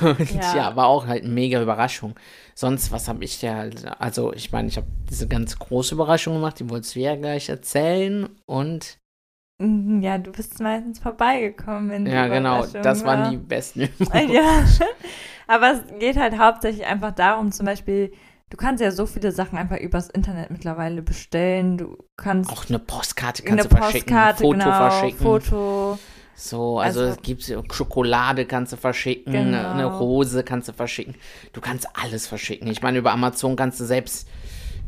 Und 0.02 0.34
ja. 0.34 0.56
ja. 0.56 0.76
war 0.76 0.88
auch 0.88 1.08
halt 1.08 1.24
eine 1.24 1.34
mega 1.34 1.62
Überraschung. 1.62 2.16
Sonst, 2.56 2.92
was 2.92 3.08
habe 3.08 3.24
ich 3.24 3.42
ja, 3.42 3.66
also 4.00 4.34
ich 4.34 4.52
meine, 4.52 4.68
ich 4.68 4.78
habe 4.78 4.88
diese 5.10 5.28
ganz 5.28 5.58
große 5.58 5.96
Überraschung 5.96 6.36
gemacht, 6.36 6.60
die 6.60 6.70
wolltest 6.70 6.96
du 6.96 7.00
ja 7.00 7.16
gleich 7.16 7.50
erzählen 7.50 8.30
und 8.46 8.98
mhm, 9.60 10.02
ja, 10.02 10.18
du 10.18 10.32
bist 10.32 10.60
meistens 10.60 11.00
vorbeigekommen. 11.00 11.90
In 11.92 12.06
ja, 12.06 12.28
genau, 12.28 12.66
das 12.66 13.06
war. 13.06 13.18
waren 13.18 13.32
die 13.32 13.38
besten 13.38 13.84
Überraschungen. 13.84 14.34
Ja, 14.34 14.66
aber 15.48 15.72
es 15.72 16.00
geht 16.00 16.18
halt 16.18 16.38
hauptsächlich 16.38 16.86
einfach 16.86 17.12
darum, 17.12 17.52
zum 17.52 17.66
Beispiel, 17.66 18.12
Du 18.50 18.58
kannst 18.58 18.82
ja 18.82 18.92
so 18.92 19.06
viele 19.06 19.32
Sachen 19.32 19.58
einfach 19.58 19.78
übers 19.78 20.10
Internet 20.10 20.50
mittlerweile 20.50 21.02
bestellen. 21.02 21.78
Du 21.78 21.98
kannst. 22.18 22.52
Auch 22.52 22.68
eine 22.68 22.80
Postkarte 22.80 23.44
kannst 23.44 23.66
eine 23.66 23.70
du 23.70 23.76
verschicken, 23.78 24.18
ein 24.18 24.36
Foto 24.36 24.50
genau, 24.52 24.90
verschicken. 24.90 25.20
Foto. 25.20 26.00
So, 26.36 26.80
also, 26.80 27.02
also 27.02 27.22
gibt 27.22 27.44
Schokolade 27.74 28.46
kannst 28.46 28.72
du 28.72 28.78
verschicken, 28.78 29.34
genau. 29.34 29.72
eine 29.72 29.86
Rose 29.86 30.44
kannst 30.44 30.70
du 30.70 30.74
verschicken. 30.74 31.16
Du 31.52 31.60
kannst 31.60 31.88
alles 31.94 32.28
verschicken. 32.28 32.70
Ich 32.70 32.82
meine, 32.82 33.00
über 33.00 33.12
Amazon 33.12 33.58
kannst 33.58 33.82
du 33.82 33.84
selbst, 33.84 34.26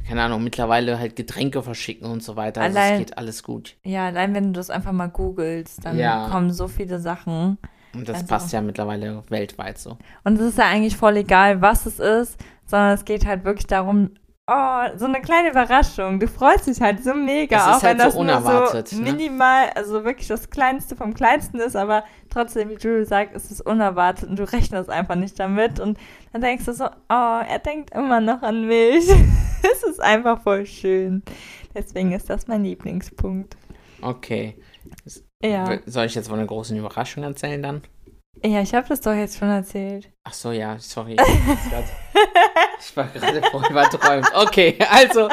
keine 0.07 0.23
Ahnung, 0.23 0.45
mittlerweile 0.45 0.97
halt 0.97 1.17
Getränke 1.17 1.61
verschicken 1.61 2.09
und 2.09 2.23
so 2.23 2.37
weiter. 2.37 2.61
Also 2.61 2.79
allein, 2.79 2.93
es 2.93 2.99
geht 2.99 3.17
alles 3.17 3.43
gut. 3.43 3.75
Ja, 3.83 4.07
allein 4.07 4.33
wenn 4.33 4.45
du 4.45 4.51
das 4.53 4.69
einfach 4.69 4.93
mal 4.93 5.07
googelst, 5.07 5.83
dann 5.83 5.97
ja. 5.97 6.29
kommen 6.29 6.53
so 6.53 6.69
viele 6.69 6.99
Sachen. 6.99 7.57
Und 7.93 8.07
das 8.07 8.17
also. 8.17 8.27
passt 8.27 8.53
ja 8.53 8.61
mittlerweile 8.61 9.21
weltweit 9.27 9.77
so. 9.77 9.97
Und 10.23 10.39
es 10.39 10.41
ist 10.41 10.57
ja 10.57 10.67
eigentlich 10.67 10.95
voll 10.95 11.17
egal, 11.17 11.61
was 11.61 11.85
es 11.85 11.99
ist, 11.99 12.37
sondern 12.71 12.93
es 12.93 13.05
geht 13.05 13.25
halt 13.25 13.45
wirklich 13.45 13.67
darum, 13.67 14.11
oh, 14.47 14.97
so 14.97 15.05
eine 15.05 15.21
kleine 15.21 15.51
Überraschung. 15.51 16.19
Du 16.19 16.27
freust 16.27 16.67
dich 16.67 16.81
halt 16.81 17.03
so 17.03 17.13
mega, 17.13 17.57
das 17.57 17.77
auch 17.77 17.83
wenn 17.83 17.89
halt 17.89 17.99
das 17.99 18.13
so 18.13 18.19
unerwartet, 18.19 18.91
nur 18.93 18.99
so 18.99 19.03
ne? 19.03 19.11
minimal, 19.11 19.69
also 19.75 20.03
wirklich 20.03 20.27
das 20.27 20.49
Kleinste 20.49 20.95
vom 20.95 21.13
Kleinsten 21.13 21.59
ist, 21.59 21.75
aber 21.75 22.03
trotzdem, 22.29 22.69
wie 22.69 22.75
Jules 22.75 23.09
sagt, 23.09 23.35
ist 23.35 23.51
es 23.51 23.61
unerwartet 23.61 24.29
und 24.29 24.39
du 24.39 24.51
rechnest 24.51 24.89
einfach 24.89 25.15
nicht 25.15 25.39
damit 25.39 25.79
und 25.79 25.99
dann 26.33 26.41
denkst 26.41 26.65
du 26.65 26.73
so, 26.73 26.85
oh, 26.85 26.89
er 27.09 27.59
denkt 27.59 27.93
immer 27.93 28.19
noch 28.19 28.41
an 28.41 28.65
mich. 28.65 29.07
es 29.73 29.83
ist 29.83 30.01
einfach 30.01 30.41
voll 30.41 30.65
schön. 30.65 31.23
Deswegen 31.75 32.11
ist 32.11 32.29
das 32.29 32.47
mein 32.47 32.63
Lieblingspunkt. 32.63 33.55
Okay. 34.01 34.57
Ja. 35.43 35.79
Soll 35.85 36.05
ich 36.05 36.15
jetzt 36.15 36.27
von 36.27 36.39
einer 36.39 36.47
großen 36.47 36.77
Überraschung 36.77 37.23
erzählen 37.23 37.61
dann? 37.61 37.81
Ja, 38.43 38.61
ich 38.61 38.73
habe 38.73 38.87
das 38.87 39.01
doch 39.01 39.13
jetzt 39.13 39.37
schon 39.37 39.49
erzählt. 39.49 40.09
Ach 40.23 40.33
so, 40.33 40.51
ja, 40.51 40.77
sorry. 40.79 41.15
ich 42.79 42.97
war 42.97 43.07
gerade 43.07 43.41
voll 43.51 43.63
überträumt. 43.69 44.27
Okay, 44.33 44.77
also, 44.89 45.29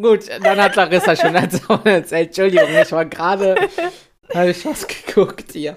gut, 0.00 0.28
dann 0.42 0.60
hat 0.60 0.76
Larissa 0.76 1.14
schon 1.14 1.34
erzählt. 1.34 2.28
Entschuldigung, 2.28 2.68
ich 2.70 2.92
war 2.92 3.04
gerade, 3.04 3.56
habe 4.34 4.50
ich 4.50 4.64
was 4.64 4.86
geguckt 4.86 5.52
hier. 5.52 5.76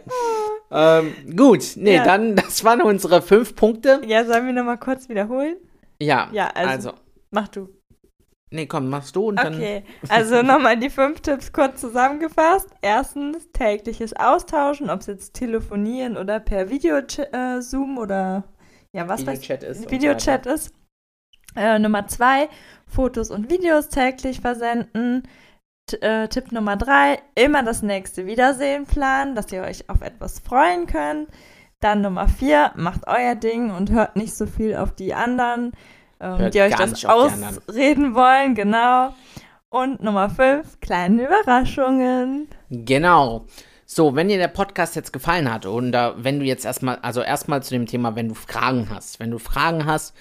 Ähm, 0.72 1.16
gut, 1.36 1.64
nee, 1.76 1.96
ja. 1.96 2.04
dann, 2.04 2.36
das 2.36 2.64
waren 2.64 2.82
unsere 2.82 3.22
fünf 3.22 3.56
Punkte. 3.56 4.02
Ja, 4.06 4.24
sollen 4.24 4.46
wir 4.46 4.54
nochmal 4.54 4.78
kurz 4.78 5.10
wiederholen? 5.10 5.58
Ja, 6.00 6.30
ja 6.32 6.48
also, 6.54 6.90
also. 6.90 6.94
Mach 7.32 7.48
du. 7.50 7.70
Nee, 8.52 8.68
komm, 8.68 8.90
machst 8.90 9.16
du 9.16 9.30
und 9.30 9.38
dann. 9.38 9.56
Okay, 9.56 9.84
also 10.08 10.42
nochmal 10.44 10.78
die 10.78 10.90
fünf 10.90 11.22
Tipps 11.22 11.52
kurz 11.52 11.82
zusammengefasst. 11.82 12.70
Erstens, 12.82 13.52
tägliches 13.52 14.14
Austauschen, 14.14 14.90
ob 14.90 15.02
es 15.02 15.08
jetzt 15.08 15.34
telefonieren 15.34 16.16
oder 16.16 16.40
per 16.40 16.70
Video-Zoom 16.70 17.98
äh, 17.98 18.00
oder 18.00 18.44
ja, 18.94 19.08
was 19.08 19.22
Videochat 19.22 19.64
weiß 19.64 19.78
ist. 19.78 19.92
Videochat 19.92 20.46
ist. 20.46 20.74
Äh, 21.56 21.80
Nummer 21.80 22.08
zwei, 22.08 22.50
Fotos 22.86 23.32
und 23.32 23.50
Videos 23.50 23.90
täglich 23.90 24.42
versenden. 24.42 25.24
T 25.88 25.98
äh, 25.98 26.28
Tipp 26.28 26.52
Nummer 26.52 26.78
drei, 26.78 27.20
immer 27.36 27.62
das 27.62 27.82
nächste 27.82 28.26
Wiedersehen 28.26 28.86
planen, 28.86 29.36
dass 29.36 29.52
ihr 29.52 29.62
euch 29.62 29.90
auf 29.90 30.02
etwas 30.02 30.40
freuen 30.40 30.88
könnt. 30.88 31.30
Dann 31.80 32.02
Nummer 32.02 32.28
vier, 32.28 32.72
macht 32.76 33.08
euer 33.08 33.36
Ding 33.36 33.72
und 33.72 33.92
hört 33.92 34.16
nicht 34.16 34.34
so 34.34 34.48
viel 34.48 34.76
auf 34.76 34.96
die 34.96 35.14
anderen 35.14 35.74
ähm, 36.26 36.52
die 36.52 36.62
euch 36.62 36.76
das 36.76 37.06
ausreden 37.06 38.16
wollen, 38.16 38.56
genau. 38.56 39.14
Und 39.70 40.02
Nummer 40.02 40.30
5, 40.30 40.80
kleine 40.80 41.26
Überraschungen. 41.26 42.48
Genau. 42.70 43.46
So, 43.86 44.16
wenn 44.16 44.30
dir 44.30 44.38
der 44.38 44.48
Podcast 44.48 44.96
jetzt 44.96 45.14
gefallen 45.14 45.52
hat 45.52 45.66
und 45.66 45.94
wenn 45.94 46.40
du 46.40 46.46
jetzt 46.46 46.66
erstmal, 46.66 46.98
also 46.98 47.22
erstmal 47.22 47.62
zu 47.62 47.72
dem 47.72 47.86
Thema, 47.86 48.16
wenn 48.16 48.30
du 48.30 48.36
Fragen 48.36 48.90
hast, 48.90 49.20
wenn 49.20 49.32
du 49.32 49.38
Fragen 49.38 49.86
hast, 49.86 50.16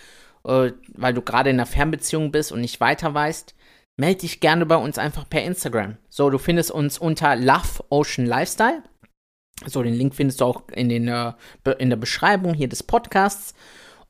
äh, 0.45 0.73
weil 0.95 1.15
du 1.15 1.23
gerade 1.23 1.51
in 1.51 1.57
einer 1.57 1.67
Fernbeziehung 1.67 2.31
bist 2.31 2.53
und 2.53 2.61
nicht 2.61 2.81
weiter 2.81 3.15
weißt, 3.15 3.55
melde 3.97 4.21
dich 4.21 4.41
gerne 4.41 4.67
bei 4.67 4.77
uns 4.77 4.99
einfach 4.99 5.29
per 5.29 5.43
Instagram. 5.43 5.97
So, 6.09 6.31
du 6.31 6.39
findest 6.39 6.71
uns 6.71 6.99
unter 6.99 7.37
Love 7.37 7.85
Ocean 7.91 8.27
Lifestyle. 8.27 8.83
So, 9.67 9.83
den 9.83 9.95
Link 9.95 10.15
findest 10.15 10.41
du 10.41 10.47
auch 10.47 10.69
in, 10.73 10.89
den, 10.89 11.09
äh, 11.09 11.33
in 11.79 11.91
der 11.91 11.97
Beschreibung 11.97 12.55
hier 12.55 12.69
des 12.69 12.83
Podcasts. 12.83 13.55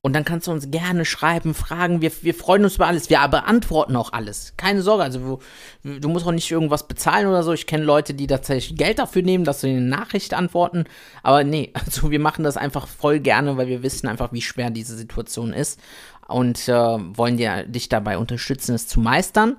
Und 0.04 0.12
dann 0.12 0.26
kannst 0.26 0.48
du 0.48 0.52
uns 0.52 0.70
gerne 0.70 1.06
schreiben, 1.06 1.54
fragen. 1.54 2.02
Wir, 2.02 2.12
wir 2.20 2.34
freuen 2.34 2.64
uns 2.64 2.76
über 2.76 2.86
alles. 2.86 3.08
Wir 3.08 3.26
beantworten 3.26 3.96
auch 3.96 4.12
alles. 4.12 4.52
Keine 4.58 4.82
Sorge. 4.82 5.02
Also, 5.02 5.40
du, 5.82 5.98
du 5.98 6.08
musst 6.10 6.26
auch 6.26 6.32
nicht 6.32 6.50
irgendwas 6.50 6.86
bezahlen 6.86 7.26
oder 7.26 7.42
so. 7.42 7.54
Ich 7.54 7.66
kenne 7.66 7.84
Leute, 7.84 8.12
die 8.12 8.26
tatsächlich 8.26 8.76
Geld 8.76 8.98
dafür 8.98 9.22
nehmen, 9.22 9.44
dass 9.44 9.62
sie 9.62 9.70
eine 9.70 9.80
Nachricht 9.80 10.34
antworten. 10.34 10.84
Aber 11.22 11.42
nee, 11.42 11.72
also 11.86 12.10
wir 12.10 12.20
machen 12.20 12.44
das 12.44 12.58
einfach 12.58 12.86
voll 12.86 13.18
gerne, 13.18 13.56
weil 13.56 13.68
wir 13.68 13.82
wissen 13.82 14.06
einfach, 14.06 14.30
wie 14.34 14.42
schwer 14.42 14.68
diese 14.68 14.94
Situation 14.94 15.54
ist. 15.54 15.80
Und 16.28 16.68
äh, 16.68 16.74
wollen 16.74 17.38
dir, 17.38 17.64
dich 17.64 17.88
dabei 17.88 18.18
unterstützen, 18.18 18.74
es 18.74 18.86
zu 18.86 19.00
meistern. 19.00 19.56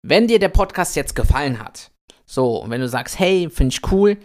Wenn 0.00 0.26
dir 0.26 0.38
der 0.38 0.48
Podcast 0.48 0.96
jetzt 0.96 1.14
gefallen 1.14 1.58
hat, 1.62 1.90
so, 2.24 2.64
wenn 2.68 2.80
du 2.80 2.88
sagst, 2.88 3.18
hey, 3.18 3.50
finde 3.50 3.74
ich 3.74 3.92
cool, 3.92 4.16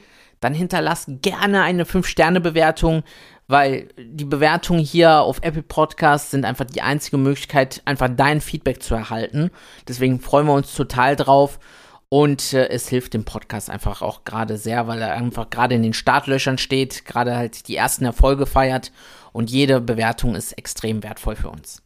dann 0.42 0.54
hinterlass 0.54 1.06
gerne 1.08 1.62
eine 1.64 1.86
5-Sterne-Bewertung 1.86 3.04
weil 3.52 3.90
die 3.98 4.24
Bewertungen 4.24 4.80
hier 4.80 5.20
auf 5.20 5.40
Apple 5.42 5.62
Podcasts 5.62 6.32
sind 6.32 6.46
einfach 6.46 6.66
die 6.66 6.82
einzige 6.82 7.18
Möglichkeit, 7.18 7.82
einfach 7.84 8.10
dein 8.10 8.40
Feedback 8.40 8.82
zu 8.82 8.96
erhalten. 8.96 9.52
Deswegen 9.88 10.22
freuen 10.22 10.48
wir 10.48 10.54
uns 10.54 10.74
total 10.74 11.16
drauf. 11.18 11.60
Und 12.08 12.54
äh, 12.54 12.68
es 12.68 12.90
hilft 12.90 13.14
dem 13.14 13.24
Podcast 13.24 13.70
einfach 13.70 14.02
auch 14.02 14.26
gerade 14.26 14.58
sehr, 14.58 14.88
weil 14.88 15.02
er 15.02 15.14
einfach 15.14 15.50
gerade 15.50 15.76
in 15.76 15.84
den 15.84 15.94
Startlöchern 15.94 16.58
steht, 16.58 17.06
gerade 17.06 17.38
halt 17.38 17.68
die 17.68 17.76
ersten 17.76 18.04
Erfolge 18.04 18.46
feiert. 18.46 18.92
Und 19.32 19.50
jede 19.50 19.80
Bewertung 19.80 20.36
ist 20.36 20.54
extrem 20.54 21.04
wertvoll 21.04 21.36
für 21.36 21.50
uns. 21.50 21.82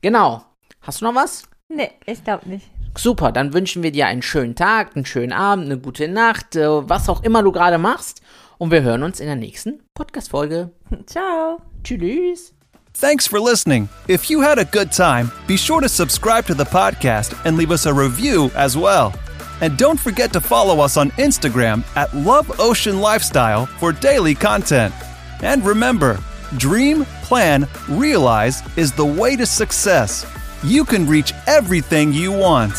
Genau. 0.00 0.42
Hast 0.80 1.00
du 1.00 1.06
noch 1.06 1.14
was? 1.14 1.42
Nee, 1.68 1.90
ich 2.06 2.24
glaube 2.24 2.48
nicht. 2.48 2.66
Super, 2.96 3.32
dann 3.32 3.52
wünschen 3.52 3.82
wir 3.82 3.92
dir 3.92 4.06
einen 4.06 4.22
schönen 4.22 4.54
Tag, 4.54 4.96
einen 4.96 5.06
schönen 5.06 5.32
Abend, 5.32 5.66
eine 5.66 5.78
gute 5.78 6.08
Nacht, 6.08 6.56
äh, 6.56 6.88
was 6.88 7.08
auch 7.08 7.22
immer 7.22 7.42
du 7.42 7.52
gerade 7.52 7.78
machst. 7.78 8.22
Und 8.58 8.72
wir 8.72 8.82
hören 8.82 9.04
uns 9.04 9.20
in 9.20 9.26
der 9.26 9.36
nächsten 9.36 9.80
Podcast-Folge. 9.94 10.70
Ciao. 11.06 11.62
Tschüss. 11.84 12.54
Thanks 12.92 13.28
for 13.28 13.38
listening. 13.38 13.88
If 14.08 14.28
you 14.28 14.40
had 14.40 14.58
a 14.58 14.64
good 14.64 14.90
time, 14.90 15.30
be 15.46 15.56
sure 15.56 15.80
to 15.80 15.88
subscribe 15.88 16.46
to 16.46 16.54
the 16.54 16.64
podcast 16.64 17.36
and 17.44 17.56
leave 17.56 17.70
us 17.70 17.86
a 17.86 17.94
review 17.94 18.50
as 18.56 18.76
well. 18.76 19.12
And 19.60 19.76
don't 19.78 20.00
forget 20.00 20.32
to 20.32 20.40
follow 20.40 20.80
us 20.80 20.96
on 20.96 21.12
Instagram 21.12 21.84
at 21.94 22.12
Love 22.14 22.58
Ocean 22.58 23.00
Lifestyle 23.00 23.66
for 23.66 23.92
daily 23.92 24.34
content. 24.34 24.92
And 25.42 25.64
remember, 25.64 26.18
dream, 26.56 27.04
plan, 27.22 27.68
realize 27.88 28.62
is 28.76 28.92
the 28.92 29.04
way 29.06 29.36
to 29.36 29.46
success. 29.46 30.26
You 30.64 30.84
can 30.84 31.06
reach 31.06 31.32
everything 31.46 32.12
you 32.12 32.32
want. 32.32 32.74